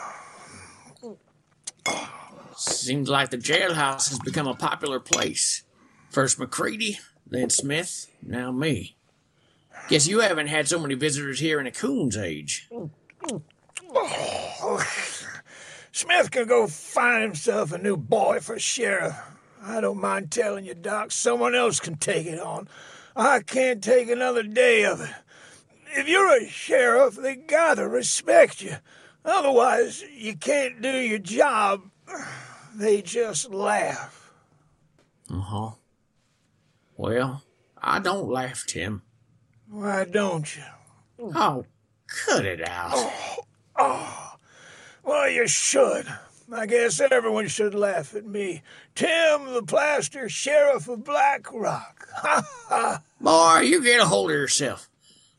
[2.57, 5.63] Seems like the jailhouse has become a popular place.
[6.09, 8.95] First McCready, then Smith, now me.
[9.89, 12.69] Guess you haven't had so many visitors here in a coon's age.
[12.71, 12.91] Oh.
[15.91, 19.15] Smith can go find himself a new boy for sheriff.
[19.61, 22.67] I don't mind telling you, Doc, someone else can take it on.
[23.15, 25.13] I can't take another day of it.
[25.97, 28.75] If you're a sheriff, they gotta respect you.
[29.23, 31.83] Otherwise, you can't do your job.
[32.77, 34.33] They just laugh.
[35.31, 35.69] Uh huh.
[36.97, 37.41] Well,
[37.81, 39.01] I don't laugh, Tim.
[39.69, 40.63] Why don't you?
[41.17, 41.65] Oh,
[42.07, 42.91] cut it out.
[42.95, 43.37] Oh,
[43.77, 44.33] oh.
[45.03, 46.05] Well, you should.
[46.51, 48.61] I guess everyone should laugh at me.
[48.93, 52.07] Tim the Plaster, Sheriff of Black Rock.
[52.15, 53.01] Ha ha.
[53.19, 54.89] Boy, you get a hold of yourself.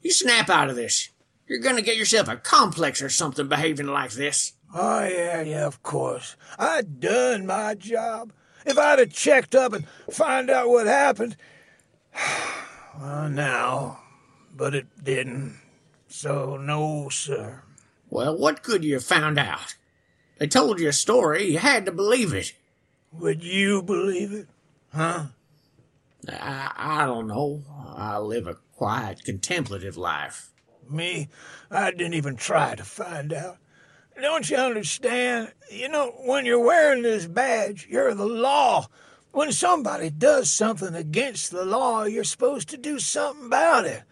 [0.02, 1.08] You snap out of this.
[1.48, 4.52] You're gonna get yourself a complex or something behaving like this.
[4.74, 6.36] Oh, yeah, yeah, of course.
[6.58, 8.32] I done my job.
[8.66, 11.36] If I'd have checked up and find out what happened,
[13.00, 14.00] well, now,
[14.54, 15.58] but it didn't.
[16.08, 17.62] So, no, sir.
[18.10, 19.76] Well, what could you have found out?
[20.38, 21.52] They told you a story.
[21.52, 22.52] You had to believe it.
[23.12, 24.48] Would you believe it?
[24.92, 25.26] Huh?
[26.28, 27.62] I, I don't know.
[27.96, 30.50] I live a quiet, contemplative life.
[30.90, 31.28] Me?
[31.70, 33.58] I didn't even try to find out.
[34.20, 35.52] Don't you understand?
[35.70, 38.86] You know, when you're wearing this badge, you're the law.
[39.32, 44.02] When somebody does something against the law, you're supposed to do something about it.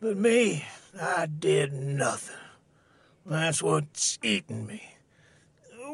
[0.00, 0.64] But me,
[0.98, 2.36] I did nothing.
[3.26, 4.93] That's what's eating me.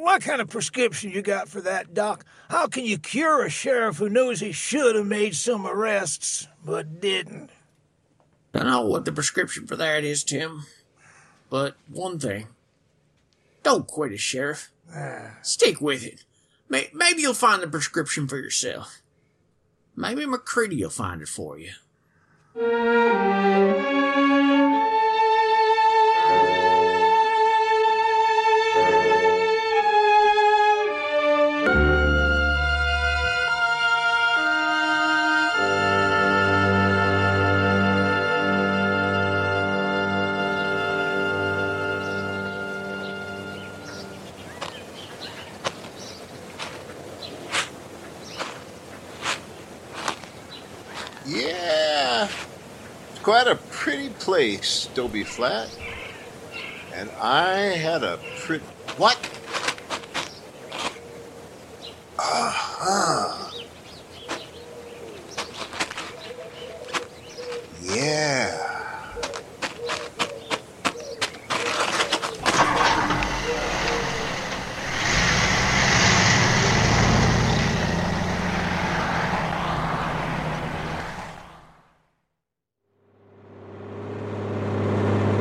[0.01, 2.25] What kind of prescription you got for that, Doc?
[2.49, 7.03] How can you cure a sheriff who knows he should have made some arrests, but
[7.03, 7.51] didn't?
[8.55, 10.65] Don't know what the prescription for that is, Tim.
[11.51, 12.47] But one thing.
[13.63, 14.71] Don't quit as sheriff.
[14.95, 15.37] Ah.
[15.43, 16.25] Stick with it.
[16.71, 19.03] May- Maybe you'll find the prescription for yourself.
[19.95, 21.73] Maybe McCready will find it for you.
[54.21, 55.69] Place, Dobie Flat.
[56.95, 58.65] And I had a pretty.
[58.97, 59.19] What?
[62.19, 63.51] Uh-huh.
[67.83, 68.71] Yeah.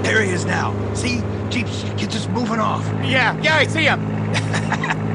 [0.04, 0.73] There he is now.
[0.93, 1.21] See?
[1.49, 2.86] Jeep's just moving off.
[3.04, 3.99] Yeah, yeah, I see him.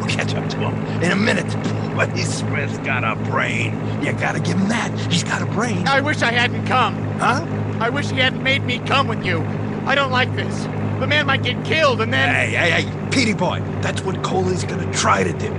[0.00, 1.46] We'll catch up to him in a minute.
[1.94, 3.74] Buddy Smith's got a brain.
[4.02, 4.90] You gotta give him that.
[5.12, 5.86] He's got a brain.
[5.86, 6.94] I wish I hadn't come.
[7.18, 7.44] Huh?
[7.80, 9.40] I wish he hadn't made me come with you.
[9.86, 10.64] I don't like this.
[11.00, 12.34] The man might get killed and then.
[12.34, 15.52] Hey, hey, hey, Petey boy, that's what Coley's gonna try to do.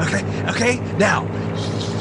[0.00, 0.76] Okay, okay?
[0.98, 1.22] Now,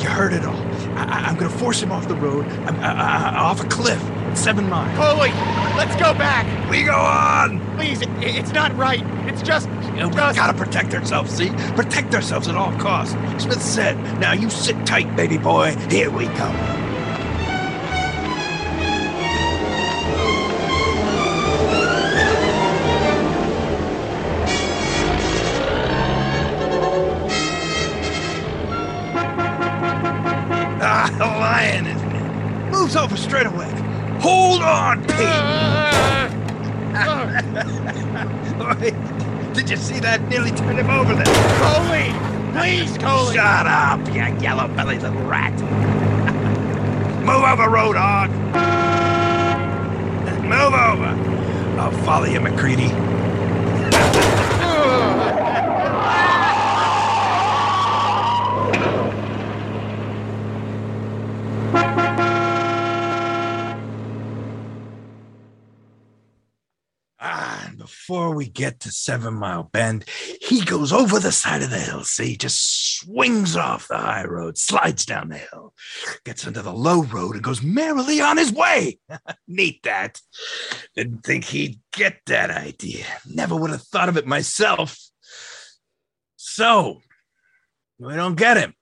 [0.01, 0.55] you heard it all.
[0.97, 4.01] I, I- I'm gonna force him off the road, I'm, I, I- off a cliff,
[4.37, 4.97] seven miles.
[4.99, 5.29] Oh, Coley,
[5.77, 6.45] let's go back.
[6.69, 7.59] We go on.
[7.77, 9.03] Please, i- it's not right.
[9.27, 9.67] It's just.
[9.91, 11.49] You know, we gotta protect ourselves, see?
[11.75, 13.15] Protect ourselves at all costs.
[13.43, 15.75] Smith said, now you sit tight, baby boy.
[15.89, 16.80] Here we come.
[40.01, 40.21] That?
[40.29, 41.25] Nearly turned him over there.
[41.59, 42.11] Coley!
[42.53, 43.35] Please, Coley!
[43.35, 45.53] Shut up, you yellow-bellied little rat.
[47.21, 48.31] Move over, road hog.
[50.43, 51.79] Move over.
[51.79, 52.89] I'll follow you, McCready.
[67.23, 70.05] Ah, and before we get to Seven Mile Bend,
[70.39, 72.03] he goes over the side of the hill.
[72.03, 75.73] See, just swings off the high road, slides down the hill,
[76.25, 78.99] gets into the low road, and goes merrily on his way.
[79.47, 80.21] Neat that.
[80.95, 83.05] Didn't think he'd get that idea.
[83.25, 84.95] Never would have thought of it myself.
[86.35, 87.01] So,
[87.97, 88.75] we don't get him.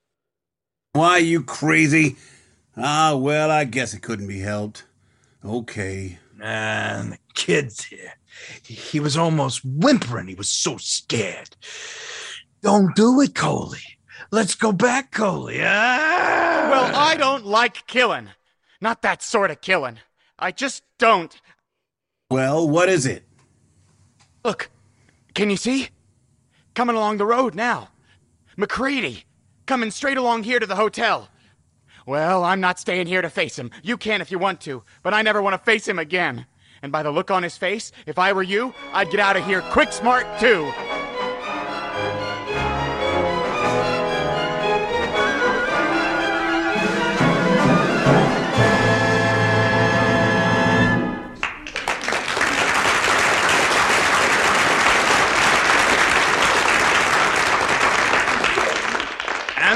[0.92, 2.18] Why, you crazy?
[2.76, 4.84] Ah, well, I guess it couldn't be helped.
[5.46, 6.20] Okay.
[6.42, 8.19] And the kid's here.
[8.64, 10.28] He- He was almost whimpering.
[10.28, 11.56] He was so scared.
[12.62, 13.80] Don't do it, Coley.
[14.32, 15.60] Let's go back, Coley.
[15.64, 16.68] Ah!
[16.72, 18.30] Well, I don't like killing.
[18.82, 20.00] Not that sort of killing.
[20.38, 21.36] I just don't.
[22.30, 23.24] Well, what is it?
[24.46, 24.70] Look,
[25.34, 25.90] can you see?
[26.76, 27.90] Coming along the road now.
[28.56, 29.24] McCready,
[29.66, 31.30] coming straight along here to the hotel.
[32.06, 33.72] Well, I'm not staying here to face him.
[33.84, 36.46] You can if you want to, but I never want to face him again.
[36.82, 39.46] And by the look on his face, if I were you, I'd get out of
[39.46, 40.72] here quick smart too.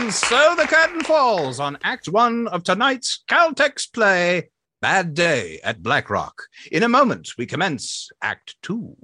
[0.04, 4.50] And so the curtain falls on Act One of tonight's Caltex play,
[4.84, 6.50] Bad Day at Black Rock.
[6.70, 8.98] In a moment, we commence Act Two.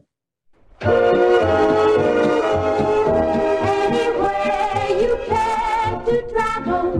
[0.82, 0.99] Anywhere
[4.99, 6.99] you care to travel,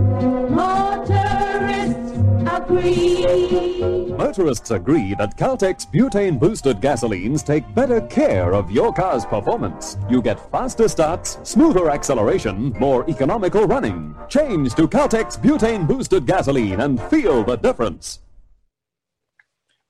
[0.50, 2.14] motorists
[2.48, 4.14] agree.
[4.16, 9.98] Motorists agree that Caltex butane boosted gasolines take better care of your car's performance.
[10.10, 14.16] You get faster starts, smoother acceleration, more economical running.
[14.30, 18.20] Change to Caltex butane boosted gasoline and feel the difference.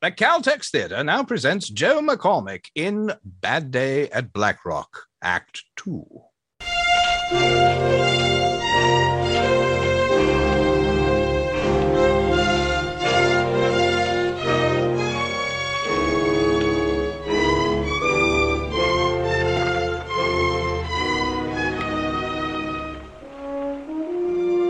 [0.01, 6.05] The Caltex Theatre now presents Joe McCormick in Bad Day at Black Rock, Act Two.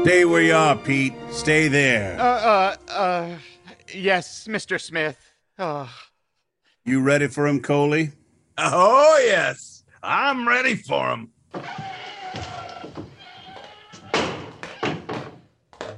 [0.02, 1.14] Stay where you are, Pete.
[1.30, 2.20] Stay there.
[2.20, 3.38] Uh, uh, uh,
[3.94, 4.80] yes, Mr.
[4.80, 5.18] Smith.
[5.58, 5.90] Oh.
[6.86, 8.12] You ready for him, Coley?
[8.58, 9.84] Oh, yes.
[10.02, 11.32] I'm ready for him.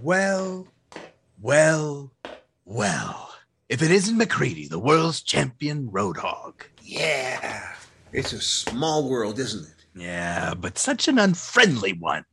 [0.01, 0.67] Well,
[1.39, 2.11] well,
[2.65, 3.33] well.
[3.69, 6.65] If it isn't McCready, the world's champion road hog.
[6.81, 7.73] Yeah.
[8.11, 9.85] It's a small world, isn't it?
[9.95, 12.25] Yeah, but such an unfriendly one.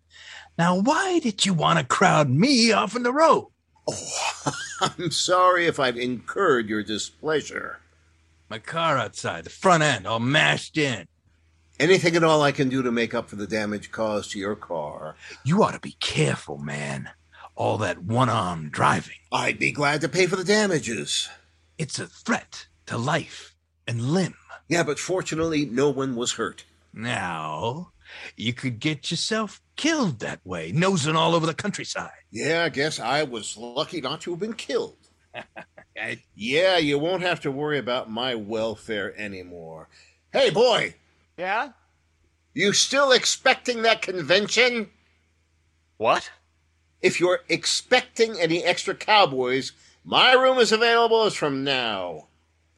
[0.56, 3.48] Now, why did you want to crowd me off in the road?
[3.88, 7.80] Oh, I'm sorry if I've incurred your displeasure.
[8.48, 11.06] My car outside, the front end all mashed in.
[11.80, 14.56] Anything at all I can do to make up for the damage caused to your
[14.56, 15.14] car?
[15.44, 17.10] You ought to be careful, man.
[17.54, 19.16] All that one arm driving.
[19.30, 21.28] I'd be glad to pay for the damages.
[21.76, 23.54] It's a threat to life
[23.86, 24.34] and limb.
[24.68, 26.64] Yeah, but fortunately, no one was hurt.
[26.92, 27.92] Now,
[28.36, 32.10] you could get yourself killed that way, nosing all over the countryside.
[32.30, 34.96] Yeah, I guess I was lucky not to have been killed.
[36.34, 39.88] yeah, you won't have to worry about my welfare anymore.
[40.32, 40.94] Hey, boy!
[41.36, 41.70] Yeah?
[42.54, 44.90] You still expecting that convention?
[45.96, 46.30] What?
[47.00, 49.72] If you're expecting any extra cowboys,
[50.04, 52.26] my room is available as from now.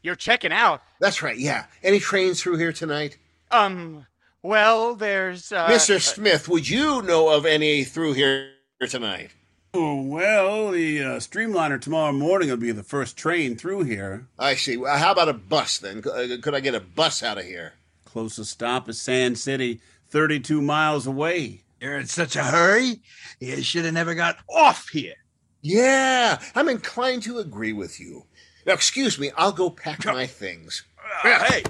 [0.03, 0.83] You're checking out?
[1.01, 1.67] That's right, yeah.
[1.83, 3.19] Any trains through here tonight?
[3.51, 4.07] Um,
[4.43, 5.53] well, there's.
[5.53, 6.01] Uh, Mr.
[6.01, 8.51] Smith, would you know of any through here
[8.89, 9.31] tonight?
[9.73, 14.27] Oh, well, the uh, Streamliner tomorrow morning will be the first train through here.
[14.39, 14.77] I see.
[14.77, 16.03] Well, how about a bus then?
[16.05, 17.75] Uh, Could I get a bus out of here?
[18.05, 21.63] Closest stop is Sand City, 32 miles away.
[21.81, 23.01] You're in such a hurry?
[23.39, 25.15] You should have never got off here.
[25.63, 28.25] Yeah, I'm inclined to agree with you.
[28.67, 30.85] Now, excuse me, I'll go pack my things.
[31.25, 31.63] Uh, hey,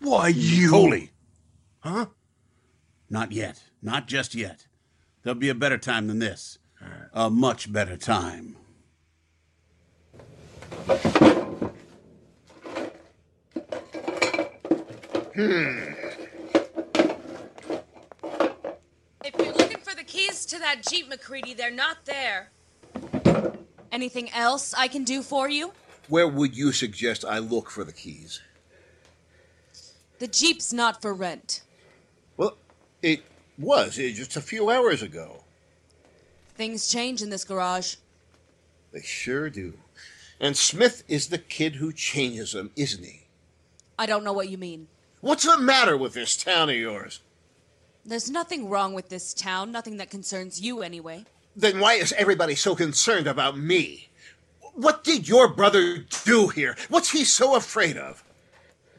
[0.00, 0.70] why you?
[0.70, 1.10] Coley.
[1.88, 2.06] Huh?
[3.08, 3.62] Not yet.
[3.80, 4.66] Not just yet.
[5.22, 6.58] There'll be a better time than this.
[7.14, 8.56] A much better time.
[15.34, 15.94] Hmm.
[19.24, 22.50] If you're looking for the keys to that Jeep, McCready, they're not there.
[23.90, 25.72] Anything else I can do for you?
[26.08, 28.42] Where would you suggest I look for the keys?
[30.18, 31.62] The Jeep's not for rent.
[33.02, 33.22] It
[33.58, 35.44] was eh, just a few hours ago.
[36.54, 37.96] Things change in this garage.
[38.92, 39.74] They sure do.
[40.40, 43.26] And Smith is the kid who changes them, isn't he?
[43.98, 44.88] I don't know what you mean.
[45.20, 47.20] What's the matter with this town of yours?
[48.04, 51.24] There's nothing wrong with this town, nothing that concerns you anyway.
[51.56, 54.08] Then why is everybody so concerned about me?
[54.74, 56.76] What did your brother do here?
[56.88, 58.22] What's he so afraid of?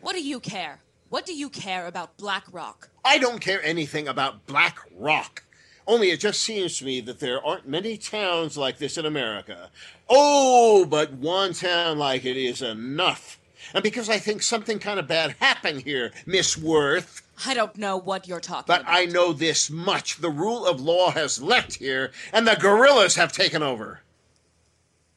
[0.02, 0.80] What do you care?
[1.10, 2.90] What do you care about Black Rock?
[3.04, 5.44] I don't care anything about Black Rock.
[5.88, 9.72] Only it just seems to me that there aren't many towns like this in America.
[10.08, 13.40] Oh, but one town like it is enough.
[13.74, 17.24] And because I think something kind of bad happened here, Miss Wirth.
[17.44, 18.94] I don't know what you're talking But about.
[18.94, 20.18] I know this much.
[20.18, 24.02] The rule of law has left here, and the guerrillas have taken over.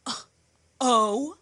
[0.07, 0.13] Uh,
[0.81, 1.37] oh?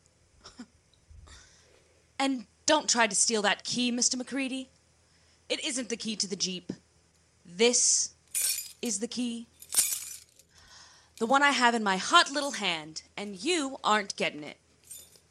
[2.18, 4.14] and don't try to steal that key, Mr.
[4.14, 4.68] McCready.
[5.48, 6.72] It isn't the key to the Jeep.
[7.44, 8.10] This
[8.80, 9.48] is the key.
[11.18, 14.56] The one I have in my hot little hand, and you aren't getting it.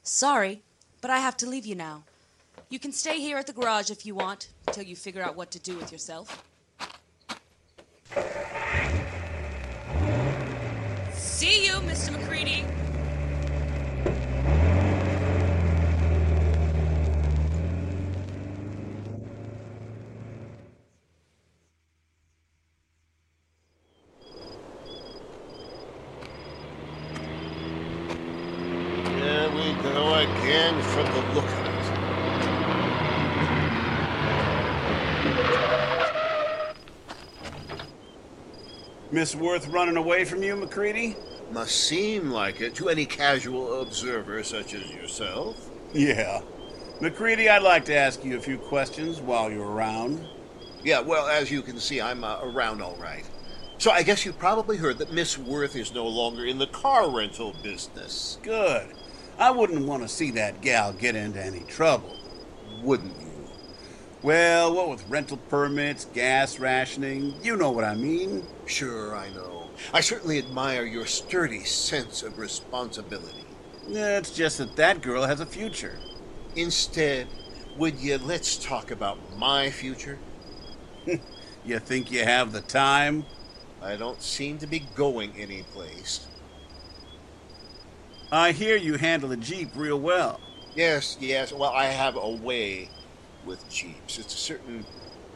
[0.03, 0.63] Sorry,
[0.99, 2.03] but I have to leave you now.
[2.69, 5.49] You can stay here at the garage if you want, until you figure out what
[5.51, 6.43] to do with yourself.
[11.13, 12.11] See you, Mr.
[12.11, 12.65] McCready.
[29.19, 31.69] There we go again from the look of it.
[39.19, 41.13] Miss Wirth running away from you, McCready?
[41.51, 45.69] Must seem like it to any casual observer such as yourself.
[45.93, 46.39] Yeah.
[47.01, 50.25] McCready, I'd like to ask you a few questions while you're around.
[50.85, 53.25] Yeah, well, as you can see, I'm uh, around all right.
[53.77, 57.13] So I guess you've probably heard that Miss Wirth is no longer in the car
[57.13, 58.37] rental business.
[58.41, 58.87] Good.
[59.37, 62.15] I wouldn't want to see that gal get into any trouble.
[62.81, 63.18] Wouldn't you?
[64.21, 68.43] Well, what with rental permits, gas rationing, you know what I mean.
[68.65, 69.69] Sure, I know.
[69.93, 73.45] I certainly admire your sturdy sense of responsibility.
[73.87, 75.97] It's just that that girl has a future.
[76.57, 77.27] Instead,
[77.77, 80.19] would you let's talk about my future?
[81.65, 83.25] you think you have the time?
[83.81, 86.27] I don't seem to be going anyplace.
[88.33, 90.41] I hear you handle a Jeep real well.
[90.75, 91.53] Yes, yes.
[91.53, 92.89] Well, I have a way
[93.45, 94.19] with Jeeps.
[94.19, 94.85] It's a certain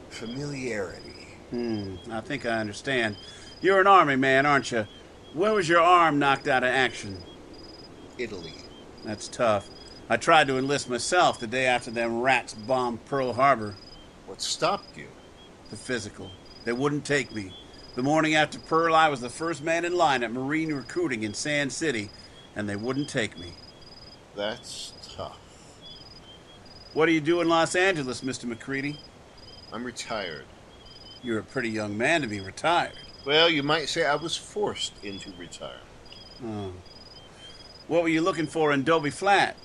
[0.10, 1.28] familiarity.
[1.50, 3.16] Hmm, I think I understand.
[3.62, 4.88] You're an army man, aren't you?
[5.34, 7.18] Where was your arm knocked out of action?
[8.18, 8.54] Italy.
[9.04, 9.70] That's tough.
[10.10, 13.76] I tried to enlist myself the day after them rats bombed Pearl Harbor.
[14.28, 15.08] What stopped you?
[15.70, 16.30] The physical.
[16.66, 17.54] They wouldn't take me.
[17.96, 21.34] The morning after Pearl, I was the first man in line at Marine recruiting in
[21.34, 22.10] Sand City,
[22.56, 23.54] and they wouldn't take me.
[24.36, 25.03] That's tough.
[26.94, 28.46] What do you do in Los Angeles, Mr.
[28.46, 29.00] McCready?
[29.72, 30.46] I'm retired.
[31.24, 32.94] You're a pretty young man to be retired.
[33.26, 35.82] Well, you might say I was forced into retirement.
[36.46, 36.74] Oh.
[37.88, 39.58] What were you looking for in Dobie Flat?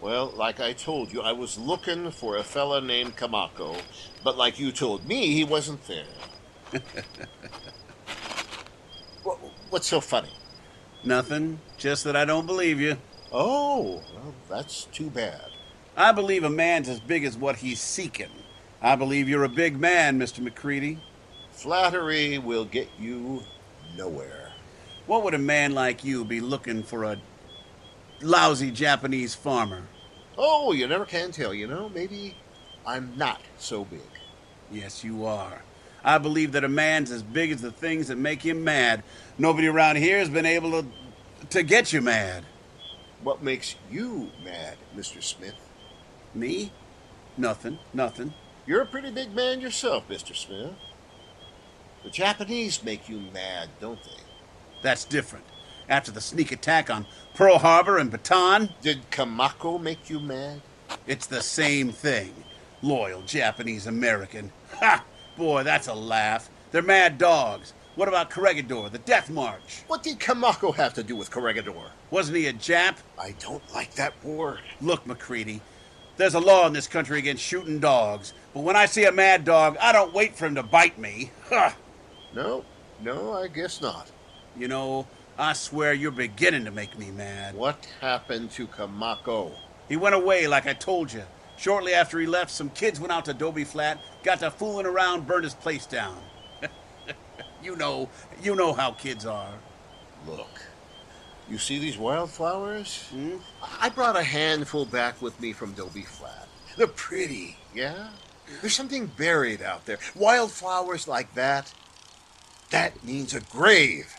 [0.00, 3.76] Well, like I told you, I was looking for a fella named Komoko,
[4.24, 6.06] but like you told me, he wasn't there.
[9.70, 10.32] What's so funny?
[11.04, 12.96] Nothing, just that I don't believe you.
[13.30, 15.51] Oh, well, that's too bad.
[15.96, 18.30] I believe a man's as big as what he's seeking.
[18.80, 20.40] I believe you're a big man, Mr.
[20.40, 20.98] McCready.
[21.52, 23.42] Flattery will get you
[23.96, 24.52] nowhere.
[25.06, 27.18] What would a man like you be looking for a
[28.22, 29.82] lousy Japanese farmer?
[30.38, 31.90] Oh, you never can tell, you know.
[31.90, 32.36] Maybe
[32.86, 34.00] I'm not so big.
[34.70, 35.62] Yes, you are.
[36.02, 39.04] I believe that a man's as big as the things that make him mad.
[39.36, 40.86] Nobody around here has been able to
[41.50, 42.44] to get you mad.
[43.22, 45.22] What makes you mad, Mr.
[45.22, 45.54] Smith?
[46.34, 46.72] Me?
[47.36, 48.34] Nothing, nothing.
[48.66, 50.34] You're a pretty big man yourself, Mr.
[50.34, 50.74] Smith.
[52.04, 54.22] The Japanese make you mad, don't they?
[54.82, 55.44] That's different.
[55.88, 58.72] After the sneak attack on Pearl Harbor and Bataan.
[58.80, 60.62] Did Komoko make you mad?
[61.06, 62.32] It's the same thing.
[62.82, 64.52] Loyal Japanese American.
[64.80, 65.04] Ha!
[65.36, 66.50] Boy, that's a laugh.
[66.70, 67.74] They're mad dogs.
[67.94, 69.82] What about Corregidor, the Death March?
[69.86, 71.90] What did Komoko have to do with Corregidor?
[72.10, 72.96] Wasn't he a Jap?
[73.20, 74.60] I don't like that word.
[74.80, 75.60] Look, McCready,
[76.16, 79.44] there's a law in this country against shooting dogs, but when I see a mad
[79.44, 81.30] dog, I don't wait for him to bite me.
[81.48, 81.76] Ha!
[82.34, 82.64] No,
[83.02, 84.10] no, I guess not.
[84.56, 85.06] You know,
[85.38, 87.54] I swear you're beginning to make me mad.
[87.54, 89.52] What happened to Komoko?
[89.88, 91.22] He went away, like I told you.
[91.56, 95.26] Shortly after he left, some kids went out to Dobie Flat, got to fooling around,
[95.26, 96.18] burned his place down.
[97.62, 98.08] you know,
[98.42, 99.54] you know how kids are.
[100.26, 100.60] Look,
[101.50, 103.08] you see these wildflowers?
[103.10, 103.36] Hmm?
[103.80, 106.48] I brought a handful back with me from Dobie Flat.
[106.76, 108.08] They're pretty, yeah?
[108.60, 109.98] There's something buried out there.
[110.14, 111.72] Wildflowers like that,
[112.70, 114.14] that means a grave.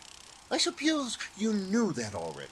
[0.50, 2.50] I suppose you knew that already.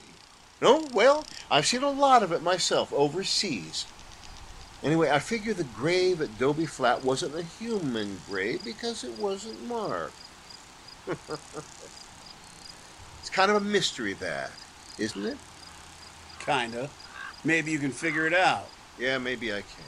[0.61, 0.87] No?
[0.93, 3.87] Well, I've seen a lot of it myself overseas.
[4.83, 9.67] Anyway, I figure the grave at Dobie Flat wasn't a human grave because it wasn't
[9.69, 10.15] marked.
[13.21, 14.51] it's kind of a mystery, that,
[14.99, 15.39] isn't it?
[16.39, 16.91] Kinda.
[17.45, 18.69] Maybe you can figure it out.
[18.99, 19.85] Yeah, maybe I can.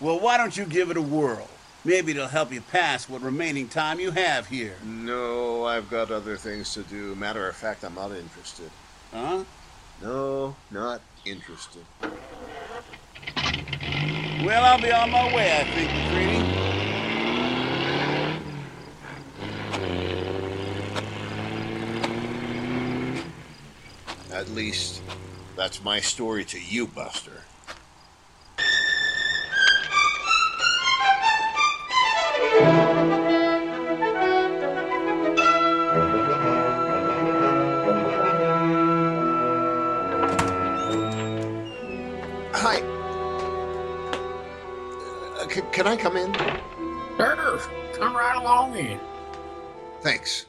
[0.00, 1.48] Well, why don't you give it a whirl?
[1.84, 4.76] Maybe it'll help you pass what remaining time you have here.
[4.82, 7.14] No, I've got other things to do.
[7.14, 8.70] Matter of fact, I'm not interested.
[9.12, 9.44] Huh?
[10.02, 11.84] No, not interested.
[14.42, 16.73] Well, I'll be on my way, I think, McCready.
[24.34, 25.00] At least,
[25.54, 27.42] that's my story to you, Buster.
[42.54, 42.80] Hi.
[45.38, 46.34] Uh, c- can I come in?
[47.16, 47.60] Sure,
[47.92, 48.98] come right along in.
[50.00, 50.46] Thanks.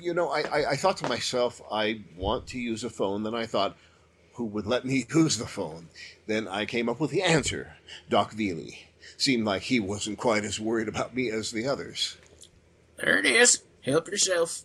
[0.00, 3.22] You know, I, I, I thought to myself, I want to use a phone.
[3.22, 3.76] Then I thought,
[4.34, 5.88] who would let me use the phone?
[6.26, 7.76] Then I came up with the answer
[8.08, 8.86] Doc Velie.
[9.16, 12.16] Seemed like he wasn't quite as worried about me as the others.
[12.96, 13.62] There it is.
[13.82, 14.62] Help yourself.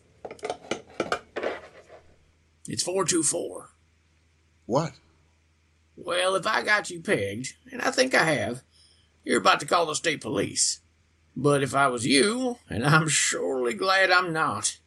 [2.68, 3.70] It's 424.
[4.66, 4.94] What?
[5.96, 8.64] Well, if I got you pegged, and I think I have,
[9.24, 10.82] you're about to call the state police.
[11.36, 14.80] But if I was you, and I'm surely glad I'm not,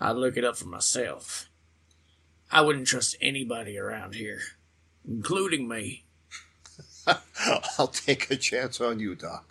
[0.00, 1.48] I'd look it up for myself.
[2.50, 4.40] I wouldn't trust anybody around here,
[5.06, 6.04] including me.
[7.78, 9.48] I'll take a chance on you, Doc.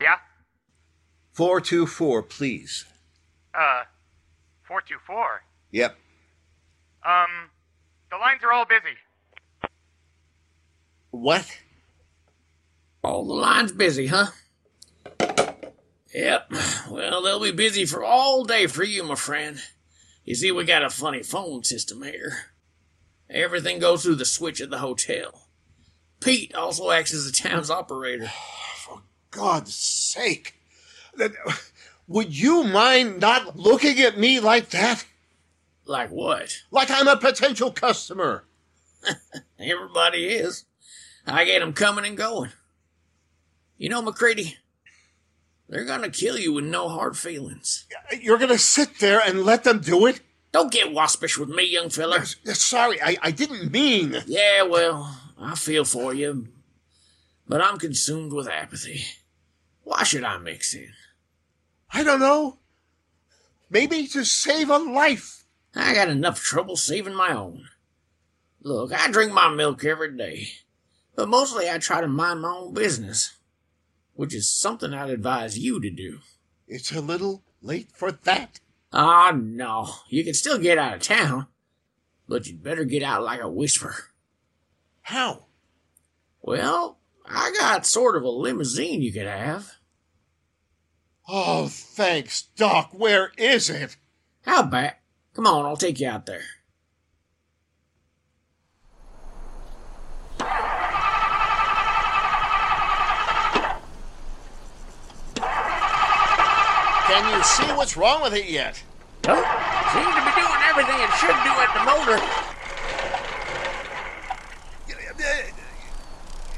[0.00, 0.16] Yeah?
[1.32, 2.84] 424, please.
[3.54, 3.84] Uh,
[4.66, 5.42] 424.
[5.70, 5.96] Yep.
[7.04, 7.50] Um,
[8.10, 8.96] the lines are all busy.
[11.10, 11.46] What?
[13.02, 14.26] All the lines busy, huh?
[16.14, 16.52] Yep.
[16.90, 19.60] Well, they'll be busy for all day for you, my friend.
[20.24, 22.52] You see, we got a funny phone system here.
[23.30, 25.48] Everything goes through the switch at the hotel.
[26.20, 28.30] Pete also acts as the town's operator.
[28.78, 30.54] For God's sake.
[32.08, 35.04] Would you mind not looking at me like that?
[35.84, 36.56] Like what?
[36.70, 38.44] Like I'm a potential customer.
[39.58, 40.64] Everybody is.
[41.26, 42.52] I get 'em coming and going.
[43.76, 44.56] You know, McCready,
[45.68, 47.86] they're gonna kill you with no hard feelings.
[48.20, 50.20] You're gonna sit there and let them do it?
[50.50, 52.24] Don't get waspish with me, young fella.
[52.24, 54.16] Sorry, I, I didn't mean.
[54.26, 56.48] Yeah, well, I feel for you,
[57.46, 59.04] but I'm consumed with apathy.
[59.82, 60.92] Why should I mix in?
[61.90, 62.58] I don't know.
[63.70, 65.44] Maybe to save a life.
[65.74, 67.68] I got enough trouble saving my own.
[68.62, 70.48] Look, I drink my milk every day,
[71.14, 73.36] but mostly I try to mind my own business,
[74.18, 76.18] which is something I'd advise you to do.
[76.66, 78.58] It's a little late for that.
[78.92, 79.90] Ah, no.
[80.08, 81.46] You can still get out of town,
[82.26, 83.94] but you'd better get out like a whisper.
[85.02, 85.44] How?
[86.42, 89.74] Well, I got sort of a limousine you could have.
[91.28, 92.90] Oh, thanks, Doc.
[92.92, 93.96] Where is it?
[94.42, 94.94] How about?
[95.34, 96.42] Come on, I'll take you out there.
[107.18, 108.80] Can you see what's wrong with it yet?
[109.26, 109.44] Nope.
[109.92, 112.18] Seems to be doing everything it should do at the motor.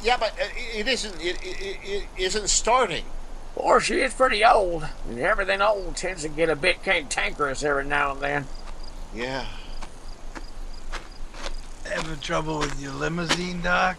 [0.02, 0.44] Yeah, but uh,
[0.74, 1.14] it isn't.
[1.18, 3.06] It, it, it isn't starting.
[3.56, 7.86] Or she is pretty old, and everything old tends to get a bit cantankerous every
[7.86, 8.46] now and then.
[9.14, 9.46] Yeah.
[11.86, 13.96] Having trouble with your limousine, Doc?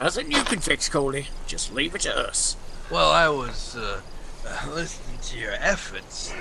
[0.00, 1.26] Nothing you can fix, Coley.
[1.48, 2.56] Just leave it to us.
[2.92, 4.02] Well, I was uh,
[4.66, 6.32] uh, listening to your efforts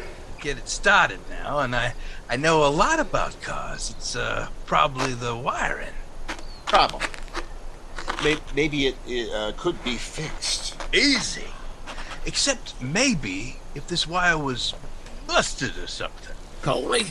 [0.45, 1.95] get it started now, and I,
[2.30, 3.95] I know a lot about cars.
[3.97, 5.95] It's uh, probably the wiring.
[6.68, 7.01] Problem.
[8.24, 10.76] Maybe, maybe it, it uh, could be fixed.
[10.93, 11.47] Easy.
[12.28, 14.76] Except maybe if this wire was
[15.26, 16.36] busted or something.
[16.62, 17.08] Coley,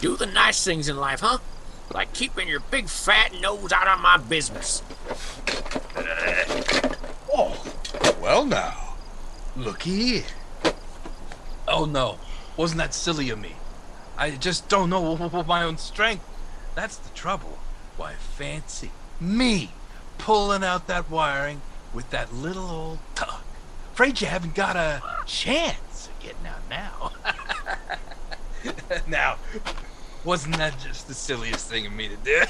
[0.00, 1.38] do the nice things in life, huh?
[1.90, 4.82] Like keeping your big fat nose out of my business.
[7.32, 7.56] Oh,
[8.20, 8.83] well now.
[9.56, 10.24] Looky here.
[11.66, 12.18] Oh no,
[12.56, 13.52] wasn't that silly of me?
[14.16, 16.24] I just don't know my own strength.
[16.74, 17.58] That's the trouble.
[17.96, 18.90] Why, fancy
[19.20, 19.70] me
[20.18, 21.60] pulling out that wiring
[21.92, 23.44] with that little old tuck.
[23.92, 27.12] Afraid you haven't got a chance of getting out now.
[29.06, 29.36] now,
[30.24, 32.42] wasn't that just the silliest thing of me to do?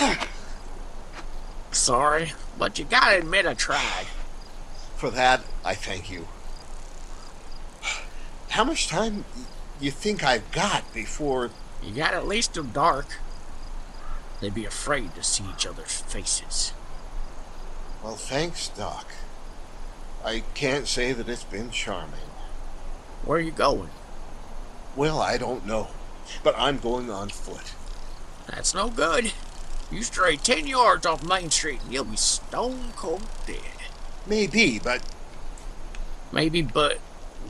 [1.70, 4.06] Sorry, but you gotta admit I tried.
[5.02, 6.28] For that, I thank you.
[8.50, 9.24] How much time
[9.80, 11.50] you think I've got before.
[11.82, 13.18] You got at least till dark.
[14.40, 16.72] They'd be afraid to see each other's faces.
[18.04, 19.08] Well, thanks, Doc.
[20.24, 22.30] I can't say that it's been charming.
[23.24, 23.90] Where are you going?
[24.94, 25.88] Well, I don't know.
[26.44, 27.74] But I'm going on foot.
[28.46, 29.32] That's no good.
[29.90, 33.81] You stray ten yards off Main Street and you'll be stone cold dead.
[34.26, 35.02] Maybe, but.
[36.30, 36.98] Maybe, but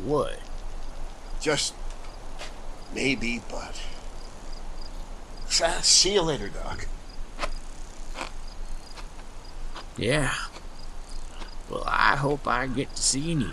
[0.05, 0.39] what?
[1.41, 1.75] Just.
[2.95, 3.81] Maybe, but.
[5.83, 6.87] See you later, Doc.
[9.97, 10.33] Yeah.
[11.69, 13.53] Well, I hope I get to seeing you.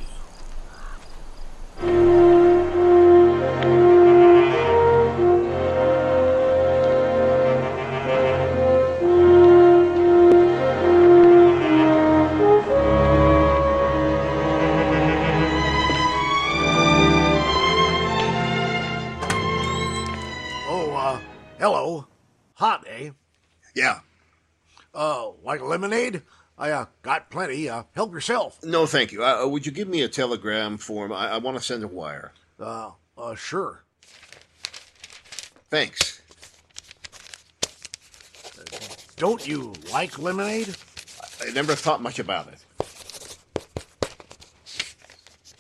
[25.80, 26.22] Lemonade?
[26.58, 27.70] I, uh, got plenty.
[27.70, 28.62] Uh, help yourself.
[28.64, 29.24] No, thank you.
[29.24, 31.14] Uh, would you give me a telegram form?
[31.14, 32.34] I, I want to send a wire.
[32.60, 33.84] Uh, Uh, sure.
[35.70, 36.22] Thanks.
[39.18, 40.76] Don't you like lemonade?
[41.46, 42.66] I never thought much about it.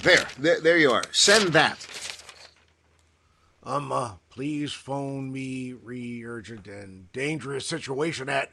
[0.02, 1.04] There, there, there you are.
[1.12, 1.86] Send that.
[3.64, 8.52] Um, uh, please phone me re-urgent and dangerous situation at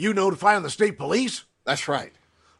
[0.00, 1.44] you notifying the state police?
[1.64, 2.12] That's right.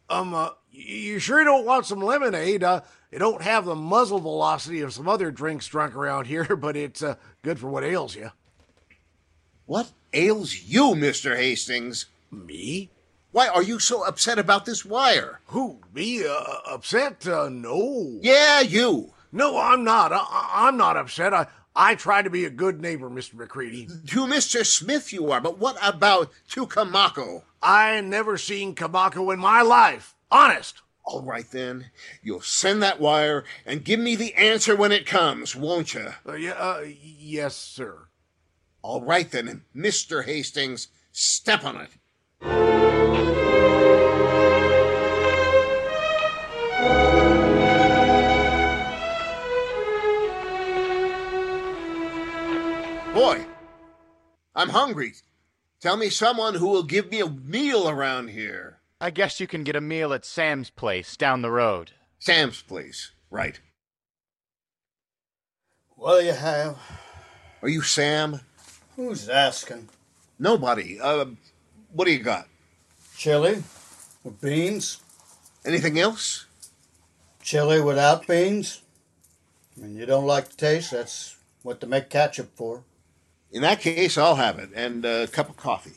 [0.08, 2.62] Um, uh, you sure don't want some lemonade?
[2.62, 6.76] Uh, it don't have the muzzle velocity of some other drinks drunk around here, but
[6.76, 8.30] it's, uh, good for what ails you.
[9.66, 11.36] What ails you, Mr.
[11.36, 12.06] Hastings?
[12.30, 12.90] Me?
[13.32, 15.40] Why are you so upset about this wire?
[15.46, 17.26] Who, me, uh, upset?
[17.26, 18.18] Uh, no.
[18.20, 19.12] Yeah, you.
[19.32, 20.12] No, I'm not.
[20.12, 21.32] I, I'm not upset.
[21.32, 23.34] I, I try to be a good neighbor, Mr.
[23.34, 23.86] McCready.
[23.86, 24.66] To Mr.
[24.66, 27.42] Smith you are, but what about to Komoko?
[27.62, 30.14] I never seen Komoko in my life.
[30.30, 30.82] Honest.
[31.04, 31.90] All right then.
[32.22, 36.12] You'll send that wire and give me the answer when it comes, won't you?
[36.26, 38.08] Uh, yeah, uh, yes, sir.
[38.82, 40.24] All right then, Mr.
[40.24, 42.79] Hastings, step on it.
[54.54, 55.14] I'm hungry.
[55.80, 58.80] Tell me someone who will give me a meal around here.
[59.00, 61.92] I guess you can get a meal at Sam's place down the road.
[62.18, 63.58] Sam's place, right.
[65.96, 66.76] Well, you have.
[67.62, 68.40] Are you Sam?
[68.96, 69.88] Who's asking?
[70.38, 71.00] Nobody.
[71.00, 71.26] Uh,
[71.92, 72.48] what do you got?
[73.16, 73.62] Chili
[74.24, 75.00] with beans.
[75.64, 76.46] Anything else?
[77.42, 78.82] Chili without beans.
[79.76, 80.90] I mean, you don't like the taste.
[80.90, 82.84] That's what to make ketchup for.
[83.52, 85.92] In that case, I'll have it and a cup of coffee.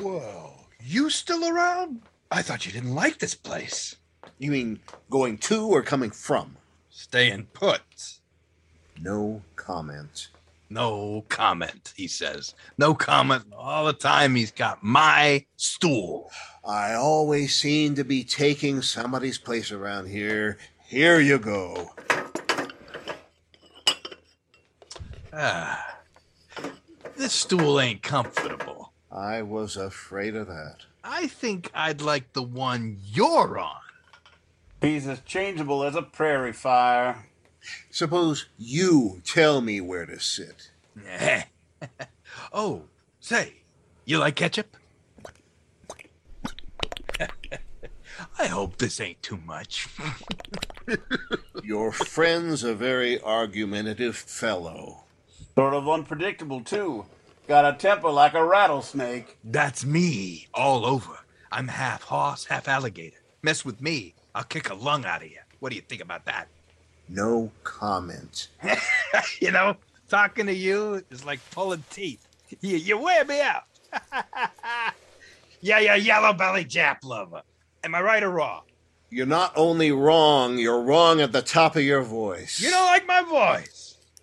[0.00, 0.52] Whoa,
[0.84, 2.02] you still around?
[2.30, 3.96] I thought you didn't like this place.
[4.38, 4.80] You mean
[5.10, 6.56] going to or coming from?
[6.90, 8.18] Staying put.
[9.00, 10.28] No comment.
[10.70, 12.54] No comment, he says.
[12.78, 14.34] No comment all the time.
[14.34, 16.30] He's got my stool.
[16.64, 20.56] I always seem to be taking somebody's place around here.
[20.86, 21.90] Here you go.
[25.32, 25.98] Ah,
[27.16, 28.92] this stool ain't comfortable.
[29.10, 30.76] I was afraid of that.
[31.02, 33.80] I think I'd like the one you're on.
[34.80, 37.26] He's as changeable as a prairie fire.
[37.90, 40.70] Suppose you tell me where to sit.
[42.52, 42.82] oh,
[43.20, 43.54] say,
[44.04, 44.76] you like ketchup?
[48.38, 49.88] I hope this ain't too much.
[51.62, 55.01] Your friend's a very argumentative fellow.
[55.54, 57.04] Sort of unpredictable, too.
[57.48, 59.36] Got a temper like a rattlesnake.
[59.44, 61.18] That's me all over.
[61.50, 63.18] I'm half horse, half alligator.
[63.42, 65.38] Mess with me, I'll kick a lung out of you.
[65.60, 66.48] What do you think about that?
[67.08, 68.48] No comment.
[69.40, 69.76] you know,
[70.08, 72.26] talking to you is like pulling teeth.
[72.60, 73.62] You, you wear me out.
[75.62, 77.40] yeah, you're yellow belly Jap lover.
[77.82, 78.64] Am I right or wrong?
[79.08, 82.60] You're not only wrong, you're wrong at the top of your voice.
[82.60, 83.71] You don't like my voice.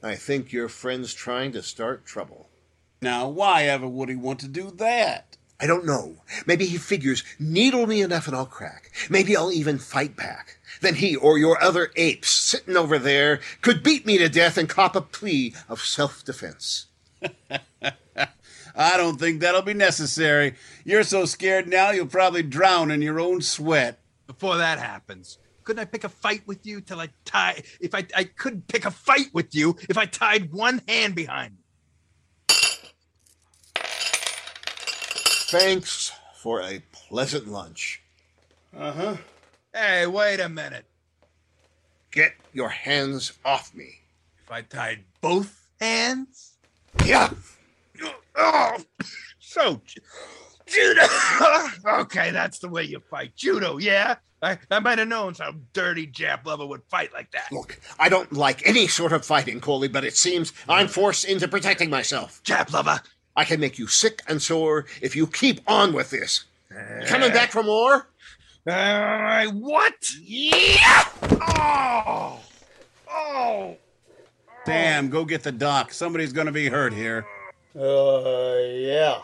[0.01, 2.49] I think your friend's trying to start trouble.
[3.01, 5.37] Now, why ever would he want to do that?
[5.61, 6.15] I don't know.
[6.45, 8.91] Maybe he figures needle me enough and I'll crack.
[9.09, 10.57] Maybe I'll even fight back.
[10.79, 14.69] Then he or your other apes sitting over there could beat me to death and
[14.69, 16.87] cop a plea of self defense.
[18.75, 20.55] I don't think that'll be necessary.
[20.85, 23.99] You're so scared now you'll probably drown in your own sweat.
[24.27, 25.39] Before that happens,
[25.69, 27.61] couldn't I pick a fight with you till I tie?
[27.79, 31.51] If I I couldn't pick a fight with you if I tied one hand behind
[31.51, 31.63] me.
[35.51, 38.01] Thanks for a pleasant lunch.
[38.75, 39.17] Uh huh.
[39.71, 40.85] Hey, wait a minute.
[42.11, 43.99] Get your hands off me.
[44.43, 46.53] If I tied both hands?
[47.05, 47.29] Yeah.
[48.35, 48.77] Oh,
[49.37, 49.81] so
[50.69, 51.01] judo.
[52.01, 53.77] okay, that's the way you fight judo.
[53.77, 57.51] Yeah, I, I might have known some dirty Jap lover would fight like that.
[57.51, 61.47] Look, I don't like any sort of fighting, Coley, but it seems I'm forced into
[61.47, 62.41] protecting myself.
[62.43, 63.01] Jap lover.
[63.35, 66.45] I can make you sick and sore if you keep on with this.
[67.07, 68.07] Coming back for more?
[68.67, 69.95] Uh, what?
[70.21, 71.05] Yeah!
[71.41, 72.39] Oh!
[73.09, 73.77] Oh!
[74.65, 75.93] Damn, go get the doc.
[75.93, 77.25] Somebody's gonna be hurt here.
[77.75, 79.21] Uh, yeah.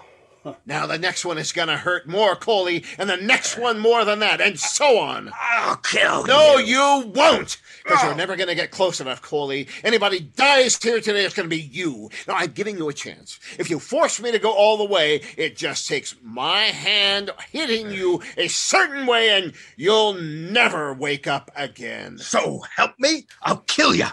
[0.65, 4.19] Now the next one is gonna hurt more, Coley, and the next one more than
[4.19, 5.31] that, and so on.
[5.33, 6.75] I'll kill No, you.
[6.75, 7.57] No, you won't!
[7.83, 8.17] Because you're oh.
[8.17, 9.67] never gonna get close enough, Coley.
[9.83, 12.09] Anybody dies here today, it's gonna be you.
[12.27, 13.39] Now, I'm giving you a chance.
[13.57, 17.91] If you force me to go all the way, it just takes my hand hitting
[17.91, 22.17] you a certain way, and you'll never wake up again.
[22.17, 24.07] So help me, I'll kill you.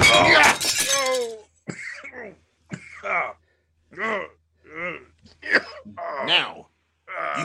[0.00, 0.58] Yeah.
[0.94, 1.38] Oh.
[3.98, 4.96] Oh.
[5.98, 6.24] Oh.
[6.26, 6.66] Now,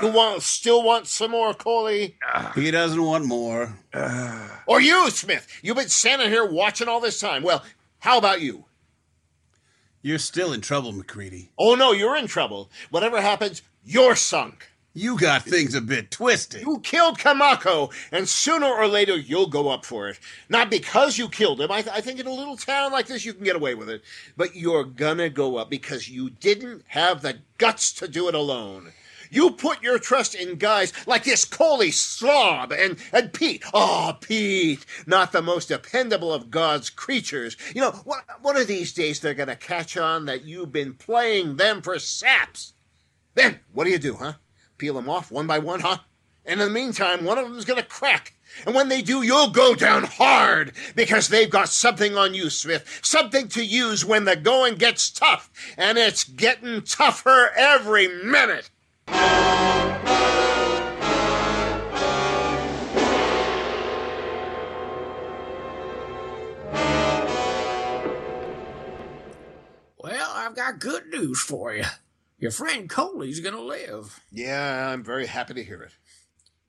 [0.02, 0.12] you uh.
[0.12, 2.18] want still want some more, Coley?
[2.34, 2.52] Uh.
[2.54, 3.78] He doesn't want more.
[3.94, 4.48] Uh.
[4.66, 5.48] Or you, Smith?
[5.62, 7.44] You've been standing here watching all this time.
[7.44, 7.64] Well,
[8.00, 8.66] how about you?
[10.02, 11.52] You're still in trouble, McCready.
[11.58, 12.72] Oh no, you're in trouble.
[12.90, 14.71] Whatever happens, you're sunk.
[14.94, 16.64] You got things a bit twisted.
[16.64, 20.20] You killed Komoko, and sooner or later you'll go up for it.
[20.50, 21.72] Not because you killed him.
[21.72, 23.90] I, th- I think in a little town like this you can get away with
[23.90, 24.02] it.
[24.36, 28.92] But you're gonna go up because you didn't have the guts to do it alone.
[29.30, 33.64] You put your trust in guys like this Coley slob and, and Pete.
[33.74, 37.56] Oh, Pete, not the most dependable of God's creatures.
[37.74, 41.56] You know, one, one of these days they're gonna catch on that you've been playing
[41.56, 42.74] them for saps.
[43.36, 44.34] Then, what do you do, huh?
[44.82, 46.00] Peel them off one by one, huh?
[46.44, 48.34] And in the meantime, one of them's gonna crack.
[48.66, 53.00] And when they do, you'll go down hard because they've got something on you, Smith.
[53.04, 55.52] Something to use when the going gets tough.
[55.78, 58.72] And it's getting tougher every minute.
[70.00, 71.84] Well, I've got good news for you.
[72.42, 74.20] Your friend Coley's gonna live.
[74.32, 75.92] Yeah, I'm very happy to hear it.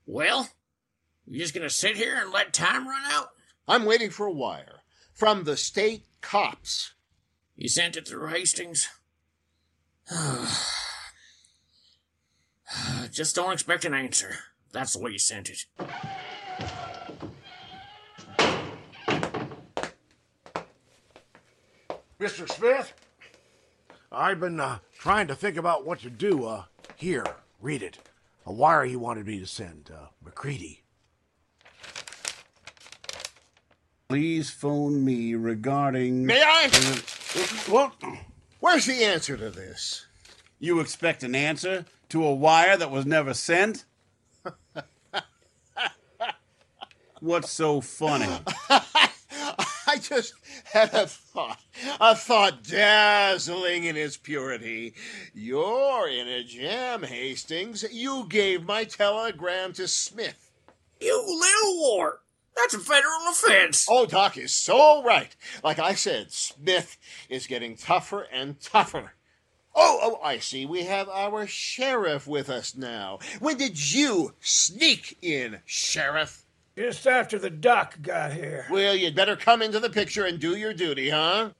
[0.05, 0.47] Well,
[1.25, 3.29] you just gonna sit here and let time run out?
[3.67, 4.81] I'm waiting for a wire
[5.13, 6.93] from the state cops.
[7.55, 8.87] You sent it through Hastings?
[13.11, 14.35] just don't expect an answer.
[14.73, 15.65] That's the way you sent it.
[22.19, 22.47] Mr.
[22.47, 22.93] Smith?
[24.13, 26.45] I've been uh, trying to think about what to do.
[26.45, 27.25] Uh, here,
[27.61, 27.97] read it.
[28.45, 29.89] A wire he wanted me to send.
[29.91, 30.83] Uh, McCready.
[34.07, 36.25] Please phone me regarding.
[36.27, 36.69] May I?
[37.67, 37.93] Well,
[38.59, 40.05] where's the answer to this?
[40.59, 43.85] You expect an answer to a wire that was never sent?
[47.19, 48.29] What's so funny?
[50.15, 50.35] Just
[50.65, 51.59] had a thought,
[51.99, 54.93] a thought dazzling in its purity.
[55.33, 57.83] You're in a jam, Hastings.
[57.91, 60.51] You gave my telegram to Smith.
[61.01, 62.21] You little wart!
[62.55, 63.87] That's a federal offense.
[63.89, 65.35] Oh, Doc is so right.
[65.63, 66.97] Like I said, Smith
[67.27, 69.13] is getting tougher and tougher.
[69.73, 70.67] Oh, oh, I see.
[70.67, 73.17] We have our sheriff with us now.
[73.39, 76.42] When did you sneak in, sheriff?
[76.77, 78.65] Just after the doc got here.
[78.71, 81.51] Well, you'd better come into the picture and do your duty, huh?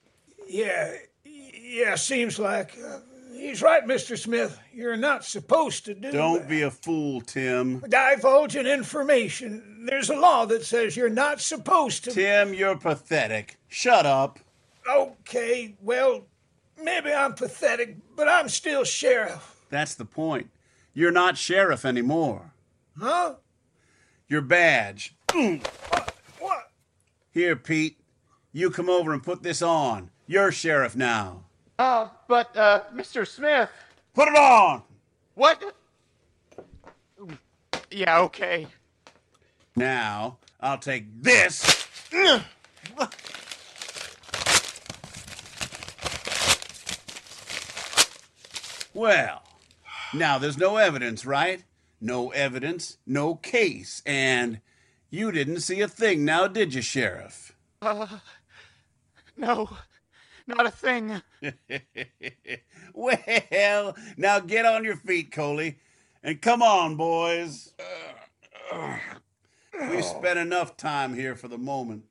[0.47, 0.93] Yeah,
[1.23, 2.75] yeah, seems like.
[2.83, 2.99] Uh,
[3.31, 4.17] he's right, Mr.
[4.17, 4.59] Smith.
[4.73, 7.79] You're not supposed to do Don't be a fool, Tim.
[7.87, 9.85] divulging information.
[9.87, 12.11] There's a law that says you're not supposed to.
[12.11, 13.57] Tim, you're pathetic.
[13.67, 14.39] Shut up.
[14.89, 16.25] Okay, well,
[16.81, 19.61] maybe I'm pathetic, but I'm still sheriff.
[19.69, 20.49] That's the point.
[20.93, 22.51] You're not sheriff anymore.
[22.99, 23.35] Huh?
[24.33, 25.13] Your badge.
[26.39, 26.71] What?
[27.29, 27.99] Here, Pete.
[28.51, 30.09] You come over and put this on.
[30.25, 31.43] You're sheriff now.
[31.77, 33.27] Uh, but, uh, Mr.
[33.27, 33.69] Smith.
[34.15, 34.81] Put it on!
[35.35, 35.63] What?
[37.91, 38.65] Yeah, okay.
[39.75, 41.87] Now, I'll take this.
[48.95, 49.43] Well,
[50.11, 51.63] now there's no evidence, right?
[52.03, 54.59] No evidence, no case, and
[55.09, 57.55] you didn't see a thing now, did you, Sheriff?
[57.81, 58.19] Uh,
[59.37, 59.69] no,
[60.45, 61.21] not a thing.
[62.93, 65.77] well, now get on your feet, Coley,
[66.21, 67.73] and come on, boys.
[69.89, 72.03] We've spent enough time here for the moment.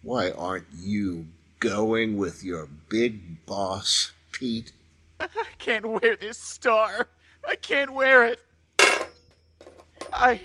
[0.00, 1.26] Why aren't you
[1.62, 4.72] going with your big boss, Pete?
[5.20, 7.06] I can't wear this star.
[7.48, 8.40] I can't wear it.
[10.12, 10.40] I.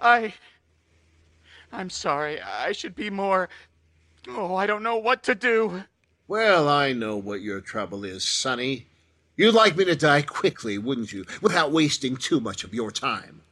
[0.00, 0.34] I.
[1.70, 2.40] I'm sorry.
[2.42, 3.48] I should be more.
[4.28, 5.84] Oh, I don't know what to do.
[6.26, 8.86] Well, I know what your trouble is, Sonny.
[9.36, 11.24] You'd like me to die quickly, wouldn't you?
[11.42, 13.42] Without wasting too much of your time.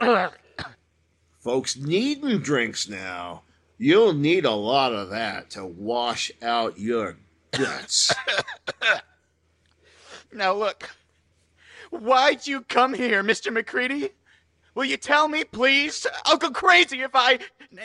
[1.48, 3.40] Folks needing drinks now.
[3.78, 7.16] You'll need a lot of that to wash out your
[7.52, 8.12] guts.
[10.30, 10.90] Now look,
[11.88, 13.50] why'd you come here, Mr.
[13.50, 14.10] McCready?
[14.74, 16.06] Will you tell me, please?
[16.26, 17.38] I'll go crazy if I.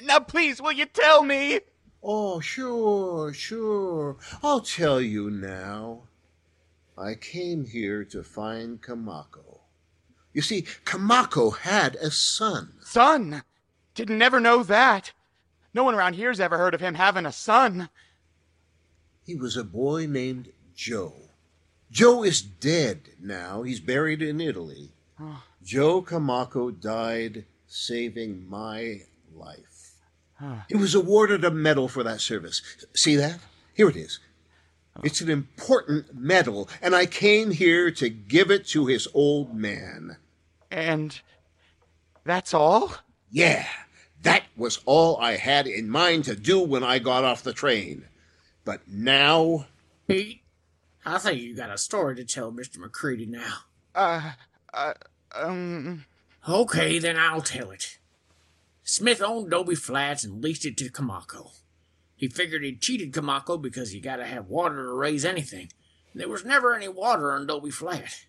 [0.04, 1.62] Now, please, will you tell me?
[2.04, 4.18] Oh, sure, sure.
[4.44, 6.02] I'll tell you now.
[6.98, 9.62] I came here to find Komoko.
[10.34, 12.74] You see, Komoko had a son.
[12.82, 13.42] Son?
[13.96, 15.12] Didn't never know that.
[15.74, 17.90] No one around here's ever heard of him having a son.
[19.26, 21.14] He was a boy named Joe.
[21.92, 23.64] Joe is dead now.
[23.64, 24.92] He's buried in Italy.
[25.20, 25.44] Oh.
[25.64, 29.02] Joe Komoko died saving my
[29.34, 29.94] life.
[30.36, 30.56] Huh.
[30.68, 32.62] He was awarded a medal for that service.
[32.94, 33.40] See that?
[33.74, 34.20] Here it is.
[35.04, 40.18] It's an important medal, and I came here to give it to his old man.
[40.70, 41.20] And
[42.24, 42.94] that's all?
[43.32, 43.66] Yeah,
[44.24, 48.06] that was all I had in mind to do when I got off the train.
[48.66, 49.68] But now.
[50.08, 50.42] Pete,
[51.06, 52.80] I think you got a story to tell Mr.
[52.80, 53.54] McCready now.
[53.94, 54.32] Uh,
[54.74, 54.94] uh,
[55.36, 56.06] um.
[56.48, 58.00] Okay, then I'll tell it.
[58.84, 61.52] Smith owned Dobie Flats and leased it to Komoko.
[62.16, 65.70] He figured he'd cheated Komoko because you gotta have water to raise anything.
[66.12, 68.26] And there was never any water on Dobie Flat.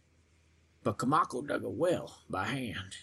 [0.83, 2.97] But Komoko dug a well by hand.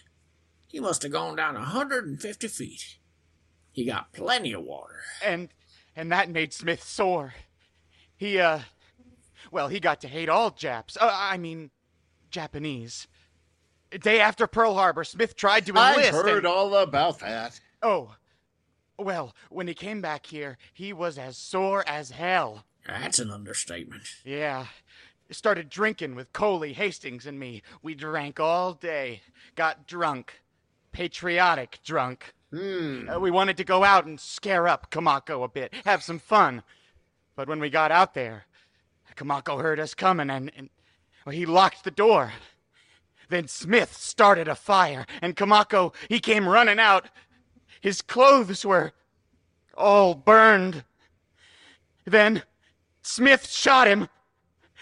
[0.72, 2.96] He must have gone down a 150 feet.
[3.70, 5.02] He got plenty of water.
[5.22, 5.50] And
[5.94, 7.34] and that made Smith sore.
[8.16, 8.60] He uh
[9.50, 10.96] well, he got to hate all Japs.
[10.98, 11.70] Uh, I mean
[12.30, 13.06] Japanese.
[13.90, 16.08] Day after Pearl Harbor, Smith tried to enlist.
[16.08, 17.60] I've heard and- all about that.
[17.82, 18.14] Oh.
[18.98, 22.64] Well, when he came back here, he was as sore as hell.
[22.86, 24.04] That's an understatement.
[24.24, 24.66] Yeah.
[25.30, 27.62] Started drinking with Coley, Hastings, and me.
[27.82, 29.22] We drank all day.
[29.54, 30.41] Got drunk.
[30.92, 32.34] Patriotic drunk.
[32.50, 33.08] Hmm.
[33.08, 36.62] Uh, we wanted to go out and scare up Komoko a bit, have some fun.
[37.34, 38.44] But when we got out there,
[39.16, 40.68] Komoko heard us coming and, and
[41.24, 42.32] well, he locked the door.
[43.28, 47.08] Then Smith started a fire, and Komoko, he came running out.
[47.80, 48.92] His clothes were
[49.74, 50.84] all burned.
[52.04, 52.42] Then
[53.00, 54.08] Smith shot him.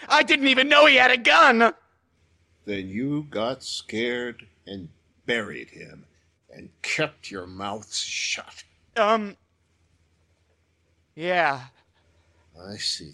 [0.09, 1.73] I didn't even know he had a gun.
[2.65, 4.89] Then you got scared and
[5.25, 6.05] buried him
[6.49, 8.63] and kept your mouths shut.
[8.95, 9.37] Um.
[11.15, 11.61] Yeah.
[12.59, 13.13] I see.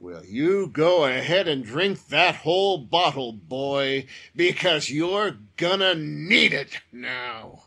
[0.00, 6.80] Well, you go ahead and drink that whole bottle, boy, because you're gonna need it
[6.90, 7.62] now.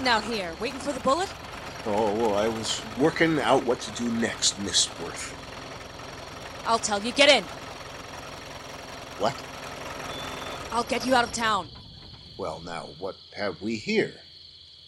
[0.00, 1.28] Sitting out here, waiting for the bullet?
[1.84, 5.36] Oh, well, I was working out what to do next, Miss Wirth.
[6.66, 7.12] I'll tell you.
[7.12, 7.44] Get in.
[9.18, 9.34] What?
[10.72, 11.68] I'll get you out of town.
[12.38, 14.14] Well, now, what have we here?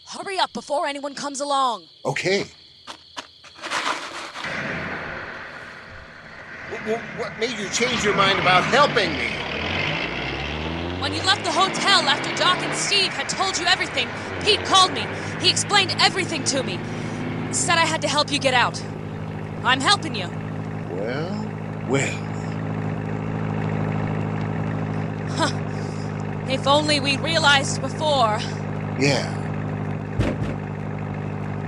[0.08, 1.84] Hurry up before anyone comes along.
[2.06, 2.44] Okay.
[6.70, 9.28] Wh- wh- What made you change your mind about helping me?
[11.02, 14.08] When you left the hotel after Doc and Steve had told you everything,
[14.44, 15.04] Pete called me.
[15.40, 16.78] He explained everything to me.
[17.52, 18.82] Said I had to help you get out.
[19.64, 20.28] I'm helping you.
[20.90, 21.48] Well,
[21.88, 22.28] well.
[26.48, 28.38] If only we realized before.
[28.98, 29.38] Yeah.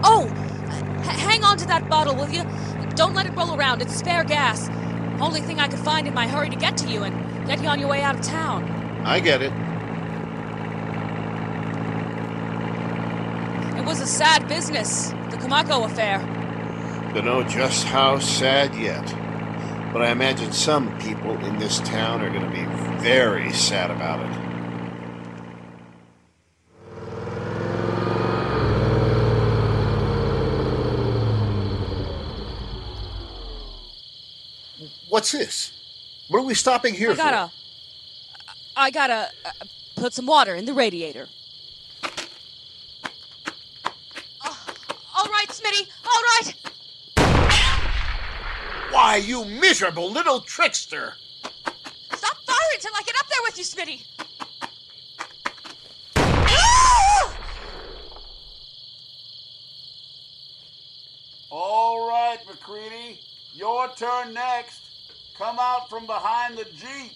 [0.04, 0.24] Oh!
[1.00, 2.44] H- hang on to that bottle, will you?
[2.94, 3.80] Don't let it roll around.
[3.80, 4.68] It's spare gas.
[5.20, 7.68] Only thing I could find in my hurry to get to you and get you
[7.68, 8.64] on your way out of town.
[9.04, 9.52] I get it.
[13.84, 16.18] It was a sad business, the Komoko affair.
[17.12, 19.04] Don't know just how sad yet.
[19.92, 22.64] But I imagine some people in this town are going to be
[23.02, 24.54] very sad about it.
[35.10, 35.72] What's this?
[36.28, 37.52] What are we stopping here I gotta.
[38.76, 39.50] I gotta uh,
[39.94, 41.28] put some water in the radiator.
[44.44, 44.64] Oh,
[45.16, 45.88] all right, Smitty.
[46.04, 46.54] All right.
[48.90, 51.14] Why, you miserable little trickster!
[52.14, 54.02] Stop firing till I get up there with you, Smitty.
[61.50, 63.20] All right, McCready.
[63.54, 64.80] Your turn next.
[65.38, 67.12] Come out from behind the Jeep.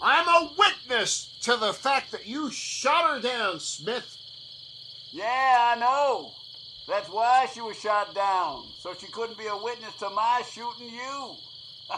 [0.00, 4.16] I'm a witness to the fact that you shot her down, Smith.
[5.12, 6.32] Yeah, I know.
[6.90, 10.92] That's why she was shot down, so she couldn't be a witness to my shooting
[10.92, 11.36] you.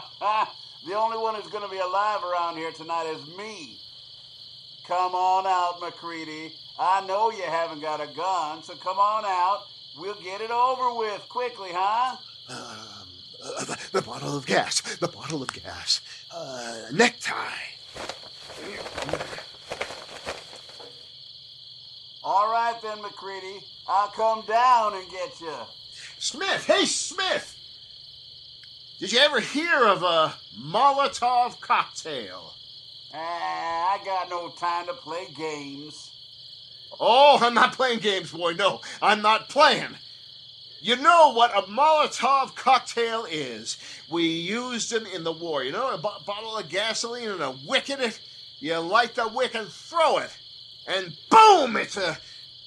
[0.85, 3.79] the only one who's going to be alive around here tonight is me.
[4.87, 6.53] Come on out, McCready.
[6.77, 9.63] I know you haven't got a gun, so come on out.
[9.97, 12.17] We'll get it over with quickly, huh?
[12.49, 13.07] Um,
[13.43, 14.81] uh, the, the bottle of gas.
[14.97, 16.01] The bottle of gas.
[16.31, 17.49] Uh, necktie.
[22.23, 23.63] All right then, McCready.
[23.87, 25.53] I'll come down and get you.
[26.19, 26.65] Smith!
[26.65, 27.59] Hey, Smith!
[28.99, 32.53] Did you ever hear of a Molotov cocktail?
[33.13, 36.11] Ah, I got no time to play games.
[36.99, 38.53] Oh, I'm not playing games, boy.
[38.53, 39.97] No, I'm not playing.
[40.79, 43.77] You know what a Molotov cocktail is?
[44.09, 45.63] We used them in the war.
[45.63, 48.19] You know, a bottle of gasoline and a wick in it.
[48.59, 50.29] You light the wick and throw it,
[50.87, 51.77] and boom!
[51.77, 52.17] It's a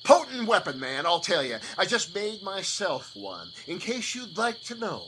[0.05, 1.07] potent weapon, man.
[1.07, 1.59] I'll tell you.
[1.77, 5.07] I just made myself one, in case you'd like to know.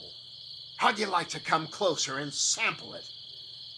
[0.77, 3.09] How'd you like to come closer and sample it?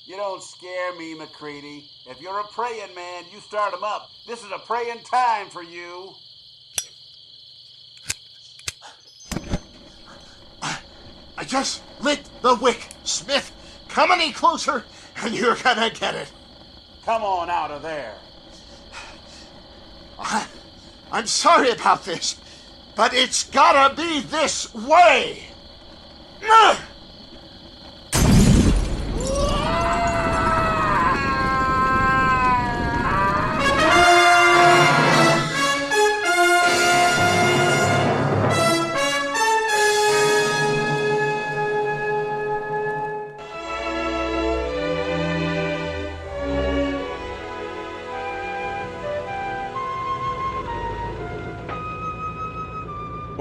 [0.05, 1.89] You don't scare me, McCready.
[2.07, 4.11] If you're a praying man, you start 'em up.
[4.27, 6.17] This is a praying time for you.
[10.63, 13.51] I just lit the wick, Smith.
[13.89, 14.85] Come any closer,
[15.17, 16.29] and you're gonna get it.
[17.05, 18.19] Come on out of there.
[21.13, 22.41] I'm sorry about this,
[22.95, 25.45] but it's gotta be this way.
[26.43, 26.77] Ugh!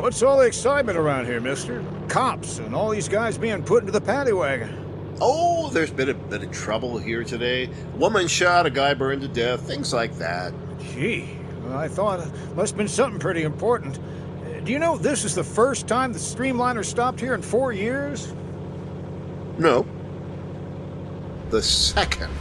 [0.10, 1.86] What's all the excitement around here, mister?
[2.08, 5.16] Cops and all these guys being put into the paddy wagon.
[5.22, 7.66] Oh, there's been a bit of trouble here today.
[7.66, 10.52] A woman shot, a guy burned to death, things like that.
[10.80, 11.30] Gee,
[11.64, 14.00] well, I thought it must have been something pretty important.
[14.66, 18.34] Do you know this is the first time the Streamliner stopped here in four years?
[19.60, 19.86] No.
[21.52, 22.34] The second.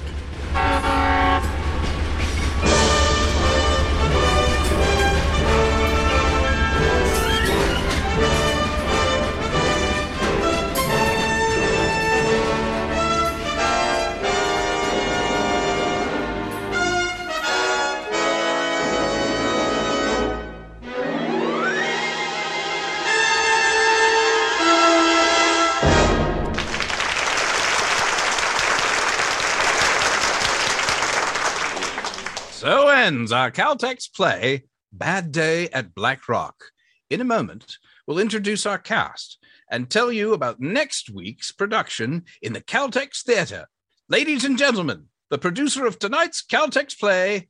[33.08, 36.64] So ends our Caltex play, Bad Day at Black Rock.
[37.08, 39.38] In a moment, we'll introduce our cast
[39.70, 43.66] and tell you about next week's production in the Caltex Theatre.
[44.10, 47.48] Ladies and gentlemen, the producer of tonight's Caltex play,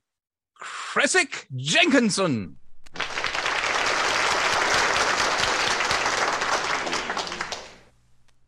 [0.62, 2.58] Cressick Jenkinson.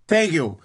[0.07, 0.61] Thank you.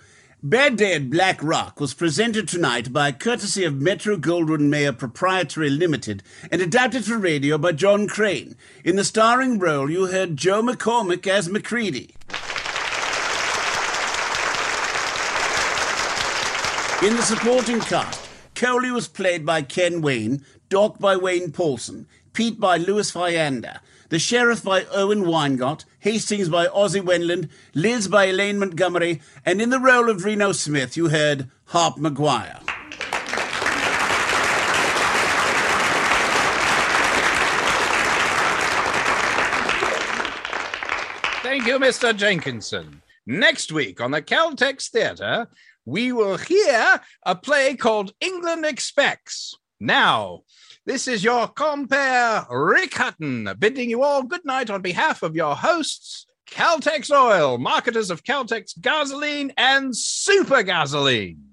[0.47, 5.71] Bad Day at Black Rock was presented tonight by courtesy of Metro Goldwyn Mayer Proprietary
[5.71, 8.55] Limited and adapted for radio by John Crane.
[8.83, 12.13] In the starring role, you heard Joe McCormick as McCready.
[17.01, 22.59] In the supporting cast, Coley was played by Ken Wayne, Doc by Wayne Paulson, Pete
[22.59, 28.59] by Louis Viander, the Sheriff by Owen Weingott, Hastings by Ozzy Wenland, Liz by Elaine
[28.59, 32.61] Montgomery, and in the role of Reno Smith, you heard Harp McGuire.
[41.41, 42.15] Thank you, Mr.
[42.15, 43.01] Jenkinson.
[43.25, 45.47] Next week on the Caltex Theatre,
[45.85, 49.55] we will hear a play called England Expects.
[49.79, 50.43] Now,
[50.85, 55.55] this is your compere, Rick Hutton, bidding you all good night on behalf of your
[55.55, 61.43] hosts, Caltex Oil, marketers of Caltex gasoline and super gasoline.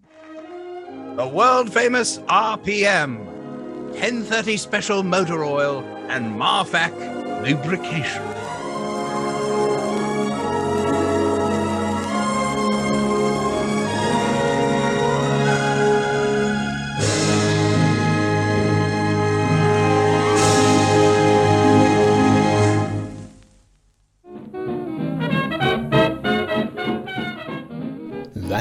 [1.16, 3.24] The world famous RPM,
[3.92, 6.92] 1030 special motor oil, and Marfak
[7.42, 8.41] lubrication.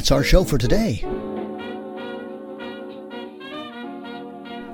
[0.01, 1.05] That's our show for today.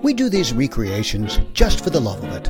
[0.01, 2.49] We do these recreations just for the love of it.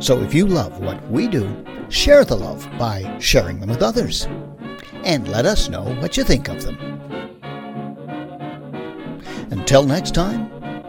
[0.00, 4.28] So if you love what we do, share the love by sharing them with others.
[5.02, 6.78] And let us know what you think of them.
[9.50, 10.48] Until next time,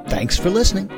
[0.10, 0.92] thanks for listening.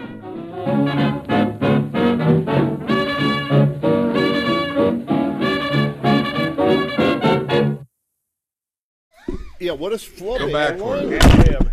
[9.60, 10.40] Yeah, what is flubby?
[10.40, 11.66] Go back I for it.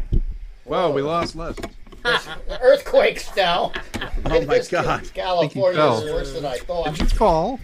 [0.65, 1.75] Well, we lost lessons.
[2.61, 3.73] Earthquakes now.
[4.25, 5.11] Oh my God.
[5.15, 5.99] California fell.
[5.99, 6.95] is worse than I thought.
[6.95, 7.61] Did you fall?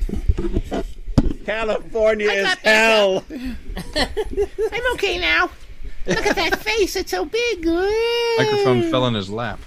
[1.46, 3.24] California is hell.
[3.30, 5.50] I'm okay now.
[6.06, 6.96] Look at that face.
[6.96, 7.64] It's so big.
[7.64, 9.60] Microphone fell in his lap.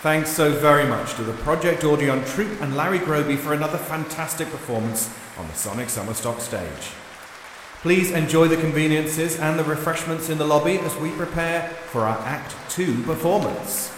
[0.00, 4.48] Thanks so very much to the Project Audion troupe and Larry Groebe for another fantastic
[4.48, 6.92] performance on the Sonic Summerstock stage.
[7.82, 12.16] Please enjoy the conveniences and the refreshments in the lobby as we prepare for our
[12.18, 13.97] Act 2 performance.